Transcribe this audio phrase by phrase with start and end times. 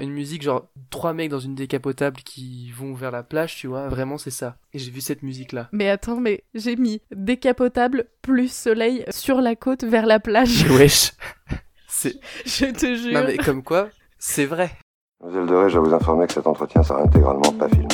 [0.00, 3.88] Une musique genre trois mecs dans une décapotable qui vont vers la plage, tu vois.
[3.88, 4.56] Vraiment, c'est ça.
[4.72, 5.68] Et j'ai vu cette musique-là.
[5.72, 10.64] Mais attends, mais j'ai mis décapotable plus soleil sur la côte vers la plage.
[10.70, 11.12] Wesh.
[11.86, 12.16] C'est.
[12.46, 13.12] Je te jure.
[13.12, 14.70] Non mais comme quoi, c'est vrai.
[15.22, 17.88] Mademoiselle Doré, je vous informer que cet entretien sera intégralement pas filmé.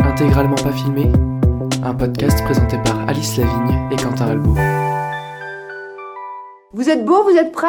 [0.00, 1.10] Intégralement pas filmé.
[1.84, 4.54] Un podcast présenté par Alice Lavigne et Quentin Albo.
[6.72, 7.66] Vous êtes beau, vous êtes prêts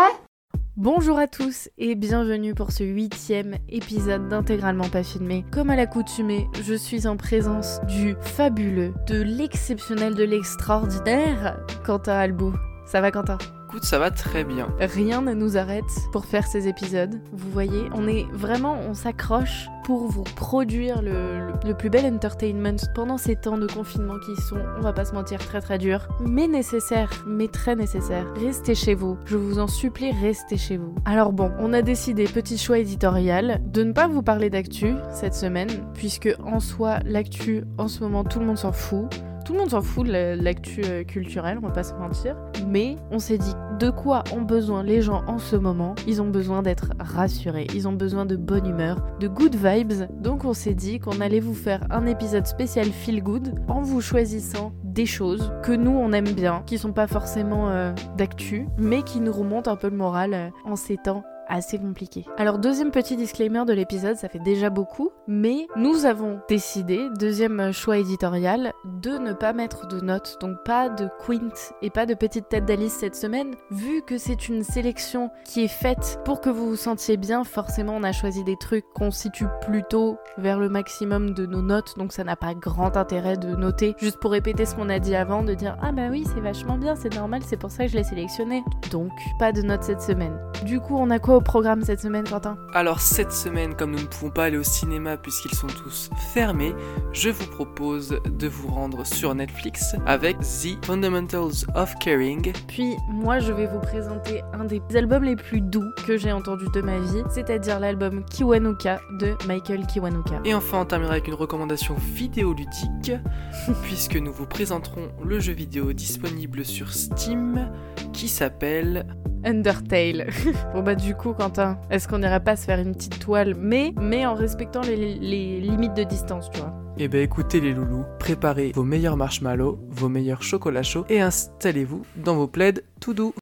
[0.78, 5.44] Bonjour à tous et bienvenue pour ce huitième épisode d'Intégralement pas filmé.
[5.52, 12.54] Comme à l'accoutumée, je suis en présence du fabuleux, de l'exceptionnel, de l'extraordinaire Quentin Albo.
[12.86, 13.38] Ça va Quentin?
[13.82, 14.68] Ça va très bien.
[14.80, 17.22] Rien ne nous arrête pour faire ces épisodes.
[17.32, 23.18] Vous voyez, on est vraiment, on s'accroche pour vous produire le plus bel entertainment pendant
[23.18, 26.48] ces temps de confinement qui sont, on va pas se mentir, très très durs, mais
[26.48, 28.26] nécessaires, mais très nécessaires.
[28.36, 29.17] Restez chez vous.
[29.26, 30.95] Je vous en supplie, restez chez vous.
[31.06, 35.36] Alors bon, on a décidé, petit choix éditorial, de ne pas vous parler d'actu cette
[35.36, 39.08] semaine, puisque en soi, l'actu, en ce moment, tout le monde s'en fout.
[39.46, 42.36] Tout le monde s'en fout de la- l'actu euh, culturelle, on va pas se mentir.
[42.68, 45.94] Mais on s'est dit de quoi ont besoin les gens en ce moment?
[46.08, 50.08] Ils ont besoin d'être rassurés, ils ont besoin de bonne humeur, de good vibes.
[50.20, 54.02] Donc on s'est dit qu'on allait vous faire un épisode spécial feel good en vous
[54.02, 59.04] choisissant des choses que nous on aime bien, qui sont pas forcément euh, d'actu, mais
[59.04, 62.26] qui nous remontent un peu le moral euh, en ces temps assez compliqué.
[62.38, 67.72] Alors deuxième petit disclaimer de l'épisode, ça fait déjà beaucoup, mais nous avons décidé, deuxième
[67.72, 71.50] choix éditorial, de ne pas mettre de notes, donc pas de quint
[71.82, 75.68] et pas de petite tête d'Alice cette semaine, vu que c'est une sélection qui est
[75.68, 79.48] faite pour que vous vous sentiez bien, forcément on a choisi des trucs qu'on situe
[79.62, 83.96] plutôt vers le maximum de nos notes, donc ça n'a pas grand intérêt de noter,
[83.98, 86.78] juste pour répéter ce qu'on a dit avant, de dire ah bah oui c'est vachement
[86.78, 88.64] bien, c'est normal, c'est pour ça que je l'ai sélectionné.
[88.92, 90.38] Donc pas de notes cette semaine.
[90.66, 93.99] Du coup on a quoi au programme cette semaine Quentin Alors cette semaine, comme nous
[93.99, 96.73] ne pouvons pas aller au cinéma puisqu'ils sont tous fermés,
[97.11, 102.54] je vous propose de vous rendre sur Netflix avec The Fundamentals of Caring.
[102.67, 106.65] Puis moi je vais vous présenter un des albums les plus doux que j'ai entendu
[106.73, 110.39] de ma vie, c'est-à-dire l'album Kiwanuka de Michael Kiwanuka.
[110.45, 113.11] Et enfin, on terminera avec une recommandation vidéoludique,
[113.83, 117.70] puisque nous vous présenterons le jeu vidéo disponible sur Steam
[118.14, 119.05] qui s'appelle
[119.45, 120.28] Undertale.
[120.73, 123.94] bon bah du coup Quentin, est-ce qu'on irait pas se faire une petite toile, mais
[124.02, 126.73] mais en respectant les, les limites de distance, tu vois?
[126.98, 132.04] Eh ben écoutez les loulous, préparez vos meilleurs marshmallows, vos meilleurs chocolats chauds et installez-vous
[132.16, 133.34] dans vos plaids tout doux.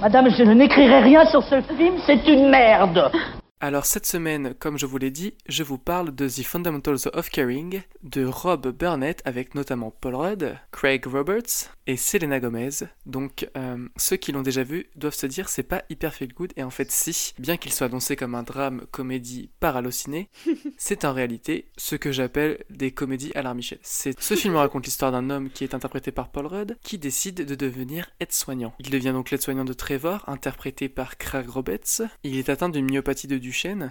[0.00, 3.10] Madame, je n'écrirai rien sur ce film, c'est une merde.
[3.58, 7.30] Alors cette semaine, comme je vous l'ai dit, je vous parle de The Fundamentals of
[7.30, 12.84] Caring de Rob Burnett avec notamment Paul Rudd, Craig Roberts et Selena Gomez.
[13.06, 16.52] Donc euh, ceux qui l'ont déjà vu doivent se dire c'est pas hyper feel good
[16.56, 19.82] et en fait si, bien qu'il soit annoncé comme un drame comédie par
[20.76, 23.78] c'est en réalité ce que j'appelle des comédies à l'armichel.
[23.80, 27.46] C'est ce film raconte l'histoire d'un homme qui est interprété par Paul Rudd qui décide
[27.46, 28.74] de devenir aide-soignant.
[28.80, 32.02] Il devient donc l'aide-soignant de Trevor, interprété par Craig Roberts.
[32.22, 33.45] Il est atteint d'une myopathie de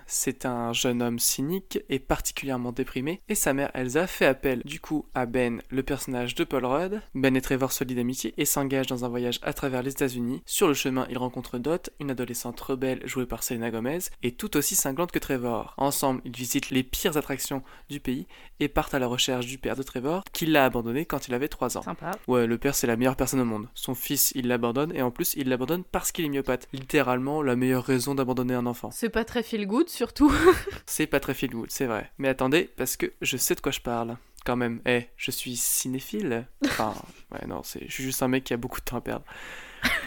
[0.06, 3.22] C'est un jeune homme cynique et particulièrement déprimé.
[3.30, 7.02] Et sa mère Elsa fait appel du coup à Ben, le personnage de Paul Rudd.
[7.14, 10.42] Ben et Trevor se lient d'amitié et s'engagent dans un voyage à travers les États-Unis.
[10.46, 14.58] Sur le chemin, ils rencontrent Dot, une adolescente rebelle jouée par Selena Gomez et tout
[14.58, 15.74] aussi cinglante que Trevor.
[15.78, 18.28] Ensemble, ils visitent les pires attractions du pays
[18.60, 21.48] et partent à la recherche du père de Trevor, qui l'a abandonné quand il avait
[21.48, 21.82] 3 ans.
[21.82, 22.12] Sympa.
[22.28, 23.68] Ouais, le père c'est la meilleure personne au monde.
[23.74, 26.68] Son fils, il l'abandonne et en plus, il l'abandonne parce qu'il est myopathe.
[26.74, 28.92] Littéralement, la meilleure raison d'abandonner un enfant.
[28.92, 30.34] C'est pas très feel good surtout.
[30.86, 32.12] C'est pas très feel good, c'est vrai.
[32.18, 34.18] Mais attendez, parce que je sais de quoi je parle.
[34.46, 36.46] Quand même, eh, je suis cinéphile?
[36.64, 36.94] Enfin,
[37.32, 39.26] ouais, non, c'est, je suis juste un mec qui a beaucoup de temps à perdre.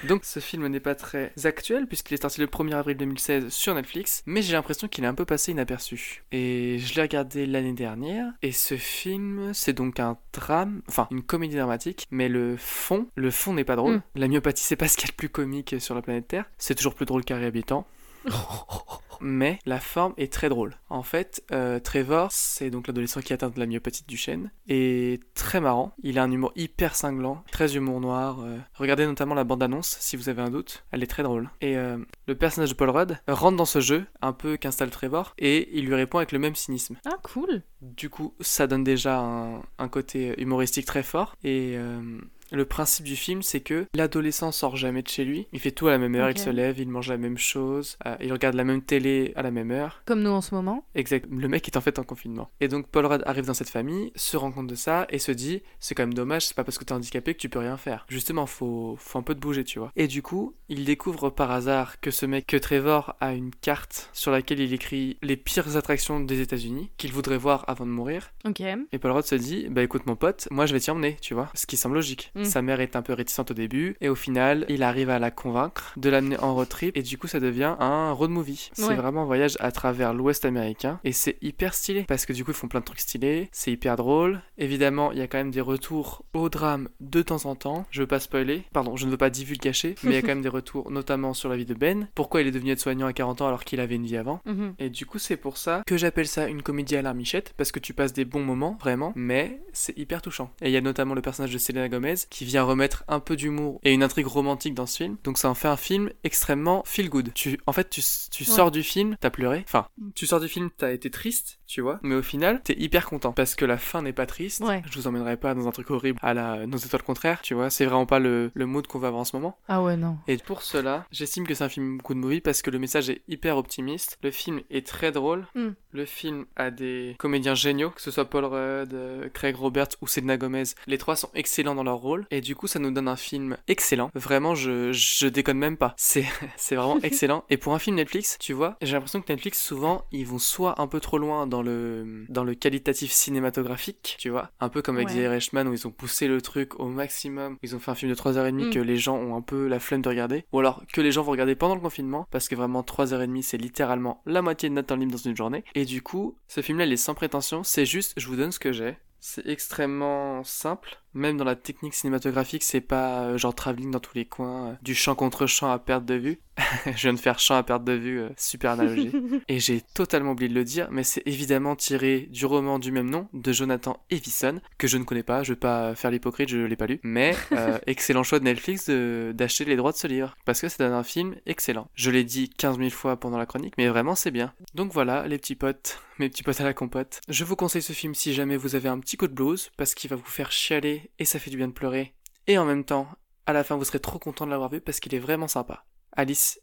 [0.08, 3.74] Donc ce film n'est pas très actuel puisqu'il est sorti le 1er avril 2016 sur
[3.74, 6.24] Netflix, mais j'ai l'impression qu'il est un peu passé inaperçu.
[6.32, 11.22] Et je l'ai regardé l'année dernière, et ce film, c'est donc un drame, enfin une
[11.22, 13.96] comédie dramatique, mais le fond, le fond n'est pas drôle.
[13.96, 14.02] Mm.
[14.16, 16.50] La myopathie, c'est pas ce qu'il y a de plus comique sur la planète Terre,
[16.58, 17.86] c'est toujours plus drôle qu'Harry Habitant
[19.20, 20.76] mais la forme est très drôle.
[20.88, 25.20] En fait, euh, Trevor, c'est donc l'adolescent qui atteint de la myopathie de Duchenne, et
[25.34, 25.92] très marrant.
[26.02, 28.40] Il a un humour hyper cinglant, très humour noir.
[28.40, 28.58] euh.
[28.74, 31.50] Regardez notamment la bande-annonce si vous avez un doute, elle est très drôle.
[31.60, 35.34] Et euh, le personnage de Paul Rudd rentre dans ce jeu, un peu qu'installe Trevor,
[35.38, 36.96] et il lui répond avec le même cynisme.
[37.04, 37.62] Ah cool.
[37.80, 41.36] Du coup, ça donne déjà un, un côté humoristique très fort.
[41.44, 42.20] Et, euh,
[42.50, 45.46] Le principe du film, c'est que l'adolescent sort jamais de chez lui.
[45.52, 47.98] Il fait tout à la même heure, il se lève, il mange la même chose,
[48.06, 50.02] euh, il regarde la même télé à la même heure.
[50.06, 50.84] Comme nous en ce moment.
[50.94, 51.26] Exact.
[51.30, 52.50] Le mec est en fait en confinement.
[52.60, 55.32] Et donc Paul Rudd arrive dans cette famille, se rend compte de ça et se
[55.32, 57.76] dit c'est quand même dommage, c'est pas parce que t'es handicapé que tu peux rien
[57.76, 58.06] faire.
[58.08, 59.92] Justement, faut, faut un peu te bouger, tu vois.
[59.96, 64.10] Et du coup, il découvre par hasard que ce mec, que Trevor a une carte
[64.12, 68.30] sur laquelle il écrit les pires attractions des États-Unis qu'il voudrait voir avant de mourir.
[68.46, 68.60] Ok.
[68.60, 71.34] Et Paul Rudd se dit bah écoute mon pote, moi je vais t'y emmener, tu
[71.34, 71.50] vois.
[71.54, 72.32] Ce qui semble logique.
[72.38, 72.44] Mm.
[72.44, 75.30] Sa mère est un peu réticente au début et au final, il arrive à la
[75.30, 78.70] convaincre de l'amener en road trip et du coup ça devient un road movie.
[78.72, 82.44] C'est vraiment un voyage à travers l'ouest américain et c'est hyper stylé parce que du
[82.44, 84.40] coup ils font plein de trucs stylés, c'est hyper drôle.
[84.58, 87.86] Évidemment, il y a quand même des retours au drame de temps en temps.
[87.90, 90.28] Je veux pas spoiler, pardon, je ne veux pas divulgacher, mais il y a quand
[90.28, 92.08] même des retours notamment sur la vie de Ben.
[92.14, 94.74] Pourquoi il est devenu aide-soignant à 40 ans alors qu'il avait une vie avant Mhm.
[94.78, 97.78] et du coup, c'est pour ça que j'appelle ça une comédie à l'armichette, parce que
[97.78, 100.50] tu passes des bons moments, vraiment, mais c'est hyper touchant.
[100.62, 103.36] Et il y a notamment le personnage de Selena Gomez qui vient remettre un peu
[103.36, 105.16] d'humour et une intrigue romantique dans ce film.
[105.24, 107.32] Donc ça en fait un film extrêmement feel good.
[107.34, 108.48] Tu, en fait, tu, tu Ouais.
[108.56, 109.64] sors du film, t'as pleuré.
[109.66, 113.06] Enfin, tu sors du film, t'as été triste, tu vois, mais au final, t'es hyper
[113.06, 114.62] content parce que la fin n'est pas triste.
[114.62, 114.82] Ouais.
[114.90, 117.70] Je vous emmènerai pas dans un truc horrible à la nos étoiles contraires, tu vois.
[117.70, 119.58] C'est vraiment pas le, le mood qu'on va avoir en ce moment.
[119.68, 120.16] Ah ouais, non.
[120.26, 123.22] Et pour cela, j'estime que c'est un film good movie parce que le message est
[123.28, 124.18] hyper optimiste.
[124.22, 125.46] Le film est très drôle.
[125.54, 125.68] Mm.
[125.92, 130.06] Le film a des comédiens géniaux, que ce soit Paul Rudd, euh, Craig Roberts ou
[130.06, 130.64] Selena Gomez.
[130.86, 132.26] Les trois sont excellents dans leur rôle.
[132.30, 134.10] Et du coup, ça nous donne un film excellent.
[134.14, 135.94] Vraiment, je, je déconne même pas.
[135.96, 136.26] C'est,
[136.56, 137.44] c'est vraiment excellent.
[137.50, 140.80] Et pour un film Netflix, tu vois, j'ai l'impression que Netflix, souvent, ils vont soit
[140.80, 144.50] un peu trop loin dans le, dans le qualitatif cinématographique, tu vois.
[144.60, 145.14] Un peu comme avec Ouais.
[145.14, 147.56] The Irishman où ils ont poussé le truc au maximum.
[147.62, 148.70] Ils ont fait un film de 3h30 Mm.
[148.70, 150.44] que les gens ont un peu la flemme de regarder.
[150.52, 152.26] Ou alors que les gens vont regarder pendant le confinement.
[152.30, 155.64] Parce que vraiment, 3h30, c'est littéralement la moitié de notre temps libre dans une journée.
[155.74, 157.62] Et du coup, ce film-là, il est sans prétention.
[157.62, 158.96] C'est juste, je vous donne ce que j'ai.
[159.20, 161.00] C'est extrêmement simple.
[161.14, 164.74] Même dans la technique cinématographique, c'est pas euh, genre travelling dans tous les coins, euh,
[164.82, 166.40] du champ contre champ à perte de vue.
[166.86, 169.12] je viens de faire champ à perte de vue, euh, super analogie.
[169.48, 173.08] Et j'ai totalement oublié de le dire, mais c'est évidemment tiré du roman du même
[173.08, 176.58] nom de Jonathan Evison, que je ne connais pas, je vais pas faire l'hypocrite, je
[176.58, 177.00] l'ai pas lu.
[177.02, 177.34] Mais
[177.86, 181.36] excellent choix de Netflix d'acheter les droits de ce livre, parce que c'est un film
[181.46, 181.88] excellent.
[181.94, 184.52] Je l'ai dit 15 000 fois pendant la chronique, mais vraiment c'est bien.
[184.74, 187.20] Donc voilà, les petits potes, mes petits potes à la compote.
[187.28, 189.94] Je vous conseille ce film si jamais vous avez un petit coup de blues, parce
[189.94, 192.14] qu'il va vous faire chialer et ça fait du bien de pleurer.
[192.46, 193.08] Et en même temps,
[193.46, 195.84] à la fin, vous serez trop content de l'avoir vu parce qu'il est vraiment sympa.
[196.12, 196.60] Alice,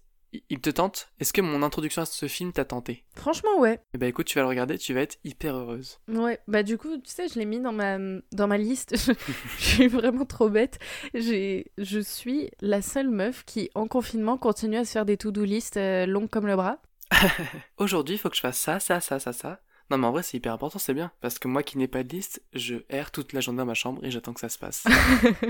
[0.49, 1.09] il- te tente?
[1.19, 3.05] Est-ce que mon introduction à ce film t'a tenté?
[3.15, 3.79] Franchement, ouais.
[3.93, 5.99] Eh ben écoute, tu vas le regarder, tu vas être hyper heureuse.
[6.09, 7.97] Ouais, bah du coup, tu sais, je l'ai mis dans ma,
[8.31, 8.95] dans ma liste.
[9.59, 10.77] je suis vraiment trop bête.
[11.13, 15.77] Je suis la seule meuf qui, en confinement, continue à se faire des to-do list
[15.77, 16.81] euh, longues comme le bras.
[17.77, 19.61] Aujourd'hui, il faut que je fasse ça, ça, ça, ça, ça.
[19.91, 21.11] Non mais en vrai, c'est hyper important, c'est bien.
[21.21, 23.73] Parce que moi qui n'ai pas de liste, je erre toute la journée dans ma
[23.75, 24.83] chambre et j'attends que ça se passe.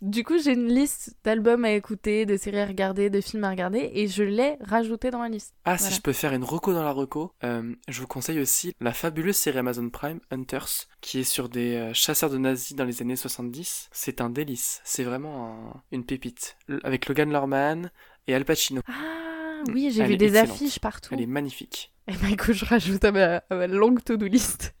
[0.00, 3.50] Du coup, j'ai une liste d'albums à écouter, de séries à regarder, de films à
[3.50, 5.54] regarder, et je l'ai rajouté dans ma liste.
[5.64, 8.74] Ah, si je peux faire une reco dans la reco, euh, je vous conseille aussi
[8.80, 12.84] la fabuleuse série Amazon Prime, Hunters, qui est sur des euh, chasseurs de nazis dans
[12.84, 13.90] les années 70.
[13.92, 15.46] C'est un délice, c'est vraiment
[15.76, 16.56] un- une pépite.
[16.68, 17.90] L- Avec Logan Lerman
[18.26, 18.80] et Al Pacino.
[18.88, 18.92] Ah
[19.72, 20.50] oui, j'ai vu des excellente.
[20.50, 21.14] affiches partout.
[21.14, 21.92] Elle est magnifique.
[22.08, 24.74] Et bah écoute, je rajoute à ma, à ma longue to-do list.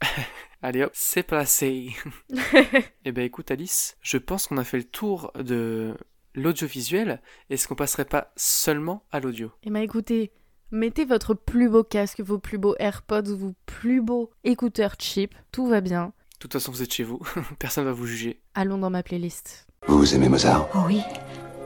[0.62, 1.90] Allez hop, c'est placé.
[3.04, 5.94] Eh ben écoute Alice, je pense qu'on a fait le tour de
[6.34, 7.20] l'audiovisuel.
[7.50, 9.50] Est-ce qu'on passerait pas seulement à l'audio?
[9.64, 10.30] Et bah écoutez,
[10.70, 15.66] mettez votre plus beau casque, vos plus beaux AirPods, vos plus beaux écouteurs cheap, tout
[15.66, 16.06] va bien.
[16.06, 17.20] De toute façon, vous êtes chez vous,
[17.58, 18.40] personne va vous juger.
[18.54, 19.66] Allons dans ma playlist.
[19.88, 20.68] Vous aimez Mozart?
[20.74, 21.00] Oh oui.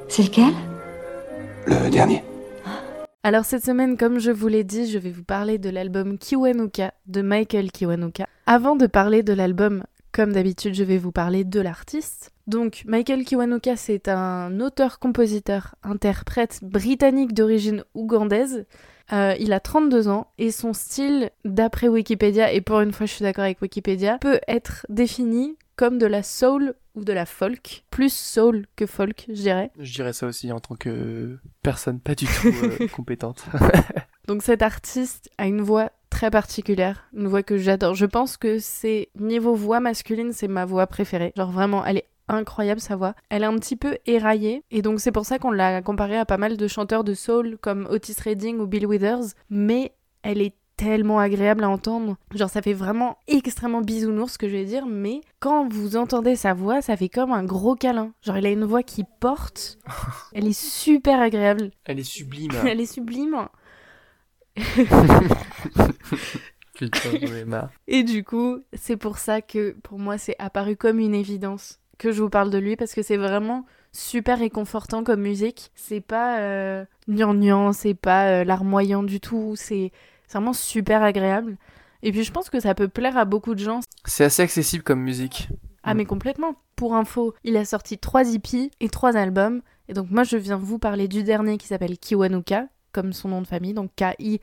[0.08, 0.54] C'est lequel?
[1.66, 2.22] Le dernier.
[3.26, 6.94] Alors cette semaine, comme je vous l'ai dit, je vais vous parler de l'album Kiwanuka
[7.08, 8.28] de Michael Kiwanuka.
[8.46, 12.30] Avant de parler de l'album, comme d'habitude, je vais vous parler de l'artiste.
[12.46, 18.64] Donc Michael Kiwanuka, c'est un auteur-compositeur, interprète britannique d'origine ougandaise.
[19.12, 23.12] Euh, il a 32 ans et son style, d'après Wikipédia, et pour une fois je
[23.12, 27.84] suis d'accord avec Wikipédia, peut être défini comme de la soul ou de la folk.
[27.90, 29.70] Plus soul que folk, je dirais.
[29.78, 33.44] Je dirais ça aussi en tant que personne pas du tout euh, compétente.
[34.26, 37.94] Donc cet artiste a une voix très particulière, une voix que j'adore.
[37.94, 41.32] Je pense que c'est niveau voix masculine, c'est ma voix préférée.
[41.36, 43.14] Genre vraiment, elle est incroyable sa voix.
[43.28, 46.24] Elle est un petit peu éraillée et donc c'est pour ça qu'on l'a comparée à
[46.24, 50.54] pas mal de chanteurs de soul comme Otis Redding ou Bill Withers, mais elle est
[50.76, 52.16] tellement agréable à entendre.
[52.34, 56.36] Genre ça fait vraiment extrêmement bisounours ce que je vais dire, mais quand vous entendez
[56.36, 58.12] sa voix, ça fait comme un gros câlin.
[58.22, 59.78] Genre il a une voix qui porte.
[60.32, 61.70] Elle est super agréable.
[61.84, 62.52] Elle est sublime.
[62.66, 63.48] Elle est sublime.
[66.74, 67.70] Putain, j'en ai marre.
[67.88, 72.12] Et du coup, c'est pour ça que pour moi, c'est apparu comme une évidence que
[72.12, 75.70] je vous parle de lui parce que c'est vraiment super réconfortant comme musique.
[75.74, 79.90] C'est pas euh, gnangnan, c'est pas euh, larmoyant du tout, c'est
[80.26, 81.56] c'est vraiment super agréable.
[82.02, 83.80] Et puis je pense que ça peut plaire à beaucoup de gens.
[84.04, 85.48] C'est assez accessible comme musique.
[85.82, 86.56] Ah mais complètement.
[86.74, 89.62] Pour info, il a sorti trois EP et trois albums.
[89.88, 93.40] Et donc moi je viens vous parler du dernier qui s'appelle Kiwanuka, comme son nom
[93.42, 94.42] de famille, donc K-I-W-A-N-U-K-A,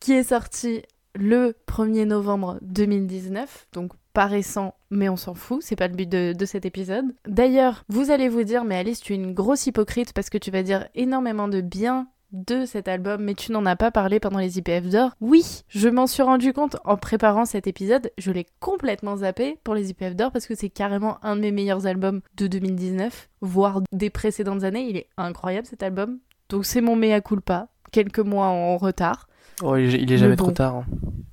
[0.00, 0.82] qui est sorti
[1.14, 6.08] le 1er novembre 2019, donc pas récent, mais on s'en fout, c'est pas le but
[6.08, 7.14] de, de cet épisode.
[7.26, 10.50] D'ailleurs, vous allez vous dire, mais Alice, tu es une grosse hypocrite parce que tu
[10.50, 14.38] vas dire énormément de bien de cet album, mais tu n'en as pas parlé pendant
[14.38, 15.12] les IPF d'or.
[15.20, 19.74] Oui, je m'en suis rendu compte en préparant cet épisode, je l'ai complètement zappé pour
[19.74, 23.80] les IPF d'or parce que c'est carrément un de mes meilleurs albums de 2019, voire
[23.92, 24.88] des précédentes années.
[24.88, 26.18] Il est incroyable cet album.
[26.48, 29.28] Donc c'est mon mea culpa, quelques mois en retard.
[29.64, 30.76] Oh, il est- jamais trop tard.
[30.76, 30.84] hein.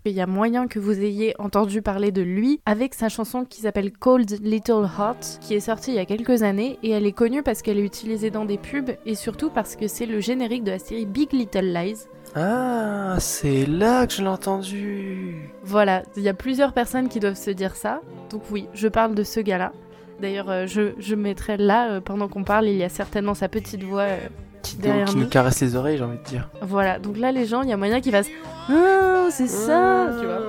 [0.06, 3.62] Il y a moyen que vous ayez entendu parler de lui avec sa chanson qui
[3.62, 7.12] s'appelle Cold Little Heart, qui est sortie il y a quelques années et elle est
[7.12, 10.64] connue parce qu'elle est utilisée dans des pubs et surtout parce que c'est le générique
[10.64, 12.08] de la série Big Little Lies.
[12.34, 15.52] Ah, c'est là que je l'ai entendu.
[15.64, 18.02] Voilà, il y a plusieurs personnes qui doivent se dire ça.
[18.32, 19.72] Donc oui, je parle de ce gars-là.
[20.20, 23.50] D'ailleurs, euh, je, je mettrai là, euh, pendant qu'on parle, il y a certainement sa
[23.50, 24.18] petite voix euh,
[24.64, 25.28] Qui, derrière qui nous.
[25.28, 26.50] caresse les oreilles, j'ai envie de dire.
[26.62, 28.30] Voilà, donc là, les gens, il y a moyen qu'ils fassent
[28.70, 30.40] Ah, c'est ça, tu vois.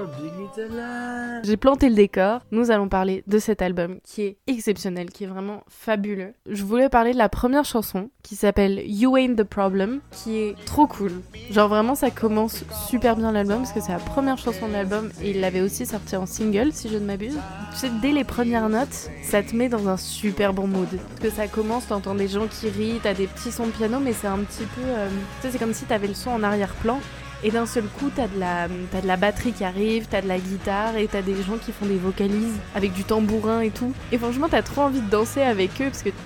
[1.43, 2.41] J'ai planté le décor.
[2.51, 6.35] Nous allons parler de cet album qui est exceptionnel, qui est vraiment fabuleux.
[6.49, 10.57] Je voulais parler de la première chanson qui s'appelle You Ain't the Problem, qui est
[10.67, 11.13] trop cool.
[11.51, 15.11] Genre vraiment, ça commence super bien l'album parce que c'est la première chanson de l'album
[15.23, 17.39] et il l'avait aussi sorti en single, si je ne m'abuse.
[17.73, 20.89] Tu sais, dès les premières notes, ça te met dans un super bon mood.
[21.09, 23.99] Parce que ça commence, t'entends des gens qui rient, t'as des petits sons de piano,
[24.03, 24.83] mais c'est un petit peu.
[24.85, 25.09] euh,
[25.41, 27.01] Tu sais, c'est comme si t'avais le son en arrière-plan.
[27.45, 30.29] Et d'un seul coup, t'as de, la, t'as de la batterie qui arrive, t'as de
[30.29, 33.93] la guitare et t'as des gens qui font des vocalises avec du tambourin et tout.
[34.13, 36.17] Et franchement, t'as trop envie de danser avec eux parce que, tu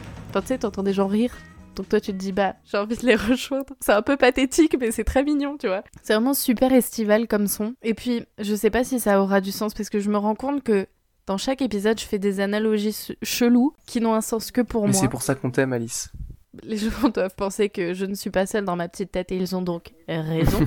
[0.44, 1.32] sais, t'entends des gens rire.
[1.74, 3.72] Donc toi, tu te dis, bah, j'ai envie de les rejoindre.
[3.80, 5.84] C'est un peu pathétique, mais c'est très mignon, tu vois.
[6.02, 7.74] C'est vraiment super estival comme son.
[7.82, 10.34] Et puis, je sais pas si ça aura du sens parce que je me rends
[10.34, 10.86] compte que
[11.26, 14.82] dans chaque épisode, je fais des analogies ch- cheloues qui n'ont un sens que pour
[14.86, 15.00] Mais moi.
[15.00, 16.10] c'est pour ça qu'on t'aime, Alice.
[16.62, 19.36] Les gens doivent penser que je ne suis pas seule dans ma petite tête et
[19.36, 20.64] ils ont donc raison.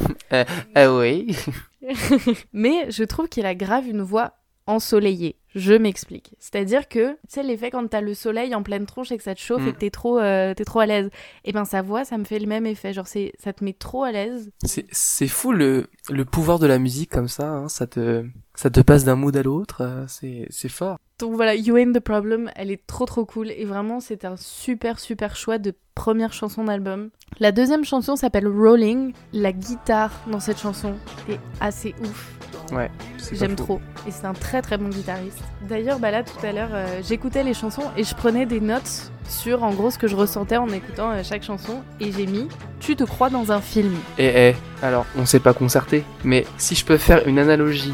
[0.75, 1.35] Ah oui.
[2.53, 4.33] Mais je trouve qu'il a grave une voix
[4.67, 5.35] ensoleillée.
[5.55, 6.35] Je m'explique.
[6.37, 9.33] C'est-à-dire que, tu sais, l'effet quand t'as le soleil en pleine tronche et que ça
[9.33, 9.67] te chauffe Mm.
[9.67, 11.09] et que t'es trop, euh, t'es trop à l'aise.
[11.43, 12.93] Et ben sa voix, ça me fait le même effet.
[12.93, 14.51] Genre, c'est, ça te met trop à l'aise.
[14.63, 17.47] C'est c'est fou le, le pouvoir de la musique comme ça.
[17.49, 18.23] hein, Ça te,
[18.59, 19.77] ça te passe d'un mood à l'autre.
[19.79, 20.97] euh, C'est c'est fort.
[21.17, 23.51] Donc voilà, You Ain't the Problem, elle est trop trop cool.
[23.51, 27.09] Et vraiment, c'est un super super choix de première chanson d'album.
[27.39, 29.13] La deuxième chanson s'appelle Rolling.
[29.31, 30.95] La guitare dans cette chanson
[31.29, 32.37] est assez ouf.
[32.73, 32.91] Ouais.
[33.31, 33.79] J'aime trop.
[34.05, 35.39] Et c'est un très très bon guitariste.
[35.69, 39.13] D'ailleurs, bah là tout à l'heure, euh, j'écoutais les chansons et je prenais des notes
[39.29, 41.81] sur en gros ce que je ressentais en écoutant euh, chaque chanson.
[42.01, 42.49] Et j'ai mis
[42.81, 43.95] Tu te crois dans un film.
[44.17, 47.93] Eh eh, alors on s'est pas concerté, mais si je peux faire une analogie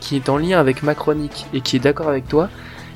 [0.00, 2.48] qui est en lien avec ma chronique et qui est d'accord avec toi,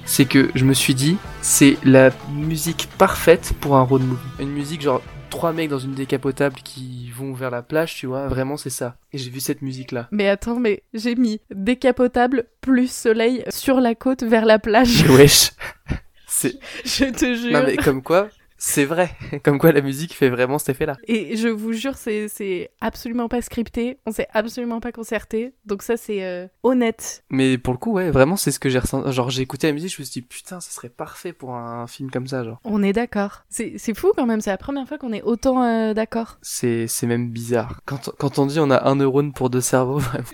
[0.05, 4.21] c'est que je me suis dit, c'est la musique parfaite pour un road movie.
[4.41, 8.29] Une musique genre trois mecs dans une décapotable qui vont vers la plage, tu vois,
[8.29, 8.97] vraiment c'est ça.
[9.13, 10.09] Et j'ai vu cette musique là.
[10.13, 15.05] Mais attends, mais j'ai mis décapotable plus soleil sur la côte vers la plage.
[15.11, 15.53] Wesh.
[16.27, 17.53] C'est je te jure.
[17.53, 18.29] non mais comme quoi,
[18.67, 19.11] c'est vrai.
[19.45, 20.97] Comme quoi la musique fait vraiment cet effet là.
[21.07, 23.99] Et je vous jure, c'est c'est absolument pas scripté.
[24.07, 25.53] On s'est absolument pas concerté.
[25.67, 27.25] Donc ça, c'est euh, honnête.
[27.29, 29.13] Mais pour le coup, ouais, vraiment c'est ce que j'ai ressenti.
[29.13, 31.87] Genre j'ai écouté la musique, je me suis dit putain, ça serait parfait pour un
[31.87, 32.59] film comme ça, genre.
[32.65, 33.45] On est d'accord.
[33.51, 34.41] C'est c'est fou quand même.
[34.41, 36.39] C'est la première fois qu'on est autant euh, d'accord.
[36.41, 37.81] C'est, c'est même bizarre.
[37.85, 40.25] Quand, quand on dit on a un neurone pour deux cerveaux, vraiment.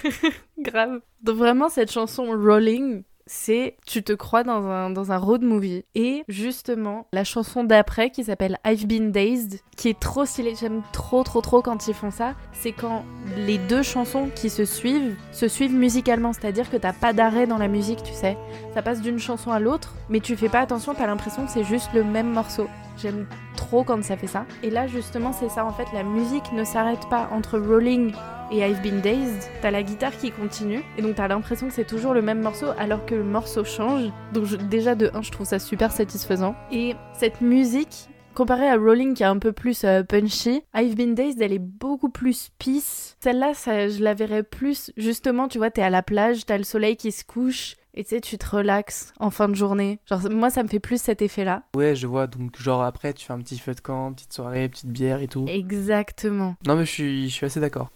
[0.58, 1.00] Grave.
[1.22, 3.02] Donc vraiment, cette chanson Rolling,
[3.32, 5.84] c'est tu te crois dans un, dans un road movie.
[5.94, 10.82] Et justement, la chanson d'après qui s'appelle I've Been Dazed, qui est trop stylée, j'aime
[10.92, 13.04] trop trop trop quand ils font ça, c'est quand
[13.36, 17.58] les deux chansons qui se suivent se suivent musicalement, c'est-à-dire que t'as pas d'arrêt dans
[17.58, 18.36] la musique, tu sais.
[18.74, 21.64] Ça passe d'une chanson à l'autre, mais tu fais pas attention, t'as l'impression que c'est
[21.64, 22.66] juste le même morceau.
[22.98, 24.44] J'aime trop quand ça fait ça.
[24.64, 28.12] Et là, justement, c'est ça en fait, la musique ne s'arrête pas entre Rolling
[28.52, 31.86] et I've Been Dazed, t'as la guitare qui continue, et donc t'as l'impression que c'est
[31.86, 34.10] toujours le même morceau alors que le morceau change.
[34.32, 36.54] Donc je- déjà de 1, je trouve ça super satisfaisant.
[36.72, 41.14] Et cette musique, comparée à Rolling qui est un peu plus euh, punchy, I've Been
[41.14, 43.16] Dazed, elle est beaucoup plus peace.
[43.20, 46.64] Celle-là, ça, je la verrais plus, justement, tu vois, t'es à la plage, t'as le
[46.64, 49.98] soleil qui se couche, et tu sais, tu te relaxes en fin de journée.
[50.08, 51.64] Genre, moi, ça me fait plus cet effet-là.
[51.76, 52.28] Ouais, je vois.
[52.28, 55.26] Donc, genre, après, tu fais un petit feu de camp, petite soirée, petite bière et
[55.28, 55.44] tout.
[55.48, 56.54] Exactement.
[56.66, 57.90] Non, mais je suis, je suis assez d'accord.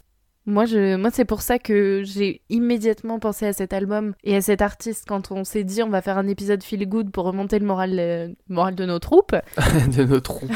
[0.46, 4.42] Moi, je, moi c'est pour ça que j'ai immédiatement pensé à cet album et à
[4.42, 7.58] cet artiste quand on s'est dit on va faire un épisode feel good pour remonter
[7.58, 9.34] le moral, euh, moral de nos troupes.
[9.96, 10.50] de nos troupes.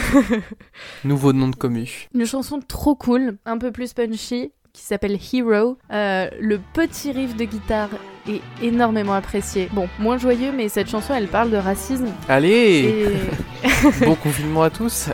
[1.04, 2.08] Nouveau nom de commu.
[2.14, 5.78] Une chanson trop cool, un peu plus punchy, qui s'appelle Hero.
[5.90, 7.90] Euh, le petit riff de guitare
[8.28, 9.68] est énormément apprécié.
[9.72, 12.08] Bon, moins joyeux, mais cette chanson, elle parle de racisme.
[12.28, 13.14] Allez
[14.04, 15.08] Bon confinement à tous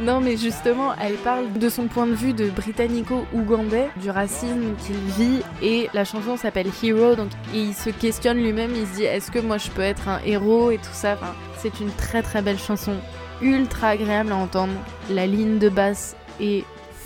[0.00, 4.96] non, mais justement, elle parle de son point de vue de britannico-ougandais, du racisme qu'il
[4.96, 9.30] vit, et la chanson s'appelle Hero, donc il se questionne lui-même, il se dit est-ce
[9.30, 11.14] que moi je peux être un héros et tout ça?
[11.14, 12.94] Enfin, c'est une très très belle chanson,
[13.40, 14.72] ultra agréable à entendre.
[15.10, 16.64] La ligne de basse est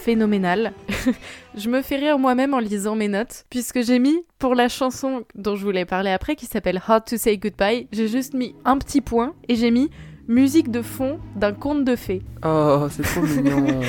[0.09, 0.73] phénoménale.
[1.55, 5.25] je me fais rire moi-même en lisant mes notes, puisque j'ai mis pour la chanson
[5.35, 8.78] dont je voulais parler après, qui s'appelle Hard to Say Goodbye, j'ai juste mis un
[8.78, 9.90] petit point et j'ai mis
[10.28, 12.23] musique de fond d'un conte de fées.
[12.44, 13.80] Oh, c'est trop mignon.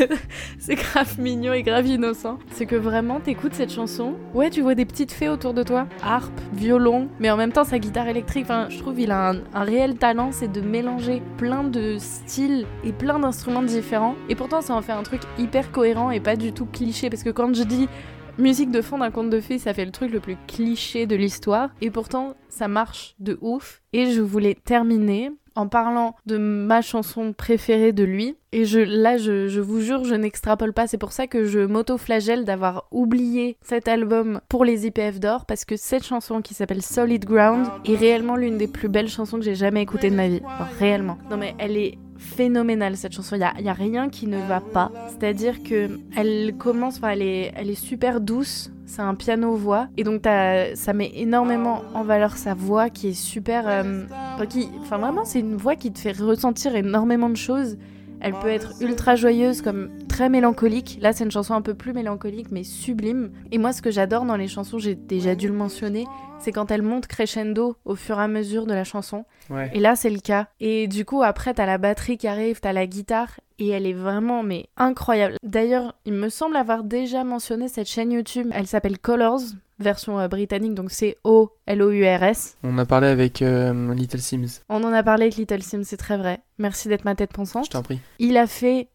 [0.58, 2.38] c'est grave mignon et grave innocent.
[2.50, 5.86] C'est que vraiment, t'écoutes cette chanson, ouais, tu vois des petites fées autour de toi,
[6.02, 8.44] harpe, violon, mais en même temps sa guitare électrique.
[8.44, 12.66] Enfin, je trouve il a un, un réel talent, c'est de mélanger plein de styles
[12.82, 14.16] et plein d'instruments différents.
[14.28, 17.08] Et pourtant, ça en fait un truc hyper cohérent et pas du tout cliché.
[17.08, 17.88] Parce que quand je dis
[18.36, 21.14] musique de fond d'un conte de fées, ça fait le truc le plus cliché de
[21.14, 21.70] l'histoire.
[21.80, 23.80] Et pourtant, ça marche de ouf.
[23.92, 28.36] Et je voulais terminer en parlant de ma chanson préférée de lui.
[28.52, 30.86] Et je, là, je, vous jure, je n'extrapole pas.
[30.86, 35.64] C'est pour ça que je m'auto-flagelle d'avoir oublié cet album pour les IPF d'or, parce
[35.64, 39.44] que cette chanson qui s'appelle Solid Ground est réellement l'une des plus belles chansons que
[39.44, 40.42] j'ai jamais écoutées de ma vie.
[40.78, 41.18] réellement.
[41.30, 44.90] Non mais elle est phénoménale cette chanson, il y a, rien qui ne va pas.
[45.08, 50.04] C'est-à-dire que elle commence, enfin elle est, elle est super douce, c'est un piano-voix, et
[50.04, 53.64] donc ça met énormément en valeur sa voix qui est super...
[53.66, 54.04] Euh,
[54.48, 57.76] qui, enfin vraiment c'est une voix qui te fait ressentir énormément de choses.
[58.24, 60.96] Elle peut être ultra joyeuse comme très mélancolique.
[61.02, 63.30] Là, c'est une chanson un peu plus mélancolique mais sublime.
[63.52, 66.06] Et moi, ce que j'adore dans les chansons, j'ai déjà dû le mentionner,
[66.38, 69.26] c'est quand elle monte crescendo au fur et à mesure de la chanson.
[69.74, 70.46] Et là, c'est le cas.
[70.58, 73.92] Et du coup, après, t'as la batterie qui arrive, t'as la guitare, et elle est
[73.92, 75.36] vraiment mais incroyable.
[75.42, 78.50] D'ailleurs, il me semble avoir déjà mentionné cette chaîne YouTube.
[78.52, 79.40] Elle s'appelle Colors,
[79.78, 82.56] version euh, britannique, donc c'est O-L-O-U-R-S.
[82.62, 84.62] On a parlé avec euh, Little Sims.
[84.68, 86.40] On en a parlé avec Little Sims, c'est très vrai.
[86.58, 87.66] Merci d'être ma tête pensante.
[87.66, 88.00] Je t'en prie.
[88.18, 88.88] Il a fait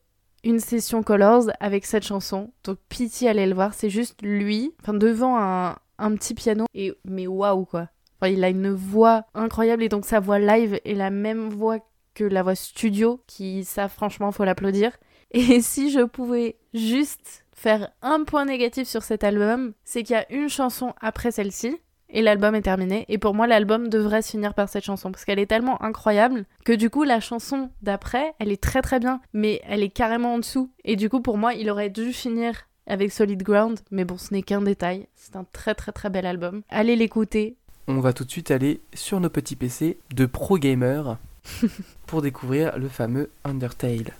[0.43, 3.73] une session Colors avec cette chanson, donc pitié, allez le voir.
[3.73, 6.65] C'est juste lui, enfin devant un, un petit piano.
[6.73, 7.89] Et mais waouh quoi.
[8.23, 11.79] il a une voix incroyable et donc sa voix live est la même voix
[12.13, 14.91] que la voix studio, qui ça franchement faut l'applaudir.
[15.31, 20.19] Et si je pouvais juste faire un point négatif sur cet album, c'est qu'il y
[20.19, 21.77] a une chanson après celle-ci
[22.09, 23.05] et l'album est terminé.
[23.09, 26.45] Et pour moi, l'album devrait se finir par cette chanson parce qu'elle est tellement incroyable
[26.63, 30.35] que du coup, la chanson d'après, elle est très très bien, mais elle est carrément
[30.35, 30.71] en dessous.
[30.85, 32.53] Et du coup, pour moi, il aurait dû finir
[32.87, 35.07] avec Solid Ground, mais bon, ce n'est qu'un détail.
[35.15, 36.63] C'est un très très très bel album.
[36.69, 37.55] Allez l'écouter.
[37.87, 41.17] On va tout de suite aller sur nos petits PC de pro gamer
[42.07, 44.13] pour découvrir le fameux Undertale.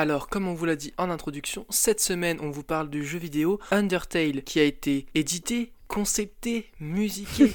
[0.00, 3.18] Alors, comme on vous l'a dit en introduction, cette semaine, on vous parle du jeu
[3.18, 7.52] vidéo Undertale qui a été édité, concepté, musiqué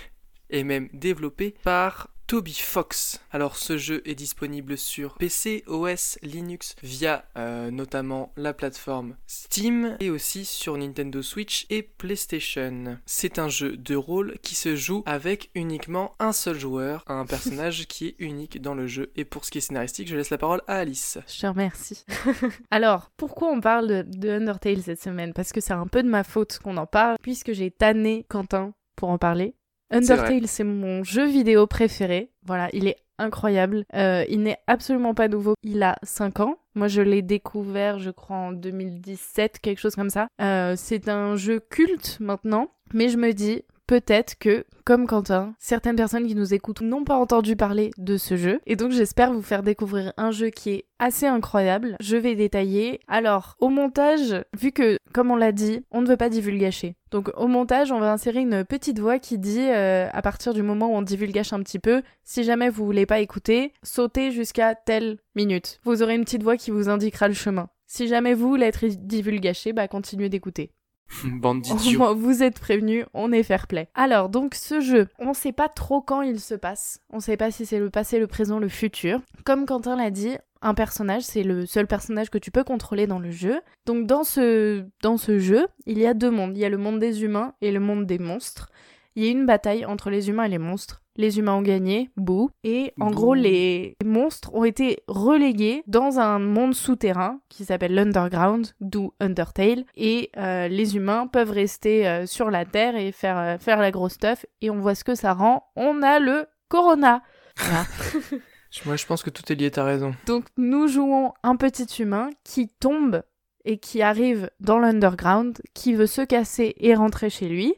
[0.50, 3.20] et même développé par Toby Fox.
[3.30, 9.96] Alors ce jeu est disponible sur PC, OS, Linux via euh, notamment la plateforme Steam
[10.00, 12.98] et aussi sur Nintendo Switch et PlayStation.
[13.06, 17.86] C'est un jeu de rôle qui se joue avec uniquement un seul joueur, un personnage
[17.86, 19.12] qui est unique dans le jeu.
[19.14, 21.18] Et pour ce qui est scénaristique, je laisse la parole à Alice.
[21.28, 22.04] Je te remercie.
[22.72, 25.32] Alors, pourquoi on parle de, de Undertale cette semaine?
[25.32, 28.74] Parce que c'est un peu de ma faute qu'on en parle, puisque j'ai tanné Quentin
[28.96, 29.54] pour en parler.
[29.90, 32.30] Undertale, c'est mon jeu vidéo préféré.
[32.44, 33.84] Voilà, il est incroyable.
[33.94, 35.54] Euh, il n'est absolument pas nouveau.
[35.62, 36.58] Il a 5 ans.
[36.74, 40.28] Moi, je l'ai découvert, je crois, en 2017, quelque chose comme ça.
[40.40, 42.70] Euh, c'est un jeu culte maintenant.
[42.92, 47.16] Mais je me dis, peut-être que, comme Quentin, certaines personnes qui nous écoutent n'ont pas
[47.16, 48.60] entendu parler de ce jeu.
[48.66, 51.96] Et donc j'espère vous faire découvrir un jeu qui est assez incroyable.
[52.00, 53.00] Je vais détailler.
[53.08, 56.96] Alors, au montage, vu que, comme on l'a dit, on ne veut pas divulgacher.
[57.10, 60.62] Donc au montage, on va insérer une petite voix qui dit, euh, à partir du
[60.62, 64.74] moment où on divulgage un petit peu, si jamais vous voulez pas écouter, sautez jusqu'à
[64.74, 65.80] telle minute.
[65.84, 67.68] Vous aurez une petite voix qui vous indiquera le chemin.
[67.86, 70.72] Si jamais vous voulez être divulgaché, bah continuez d'écouter.
[71.24, 72.14] Bande d'idiots.
[72.14, 73.88] Vous êtes prévenus, on est fair play.
[73.94, 77.00] Alors, donc ce jeu, on sait pas trop quand il se passe.
[77.10, 79.20] On sait pas si c'est le passé, le présent, le futur.
[79.44, 83.18] Comme Quentin l'a dit, un personnage, c'est le seul personnage que tu peux contrôler dans
[83.18, 83.60] le jeu.
[83.84, 86.56] Donc dans ce, dans ce jeu, il y a deux mondes.
[86.56, 88.70] Il y a le monde des humains et le monde des monstres.
[89.16, 91.02] Il y a eu une bataille entre les humains et les monstres.
[91.16, 92.50] Les humains ont gagné, bouh.
[92.62, 98.74] Et en gros, les monstres ont été relégués dans un monde souterrain qui s'appelle l'Underground,
[98.80, 99.84] d'où Undertale.
[99.94, 103.90] Et euh, les humains peuvent rester euh, sur la Terre et faire, euh, faire la
[103.90, 104.44] grosse stuff.
[104.60, 105.66] Et on voit ce que ça rend.
[105.76, 107.22] On a le Corona.
[107.56, 107.86] Voilà.
[108.84, 110.14] Moi, je pense que tout est lié, t'as raison.
[110.26, 113.22] Donc nous jouons un petit humain qui tombe
[113.64, 117.74] et qui arrive dans l'underground, qui veut se casser et rentrer chez lui.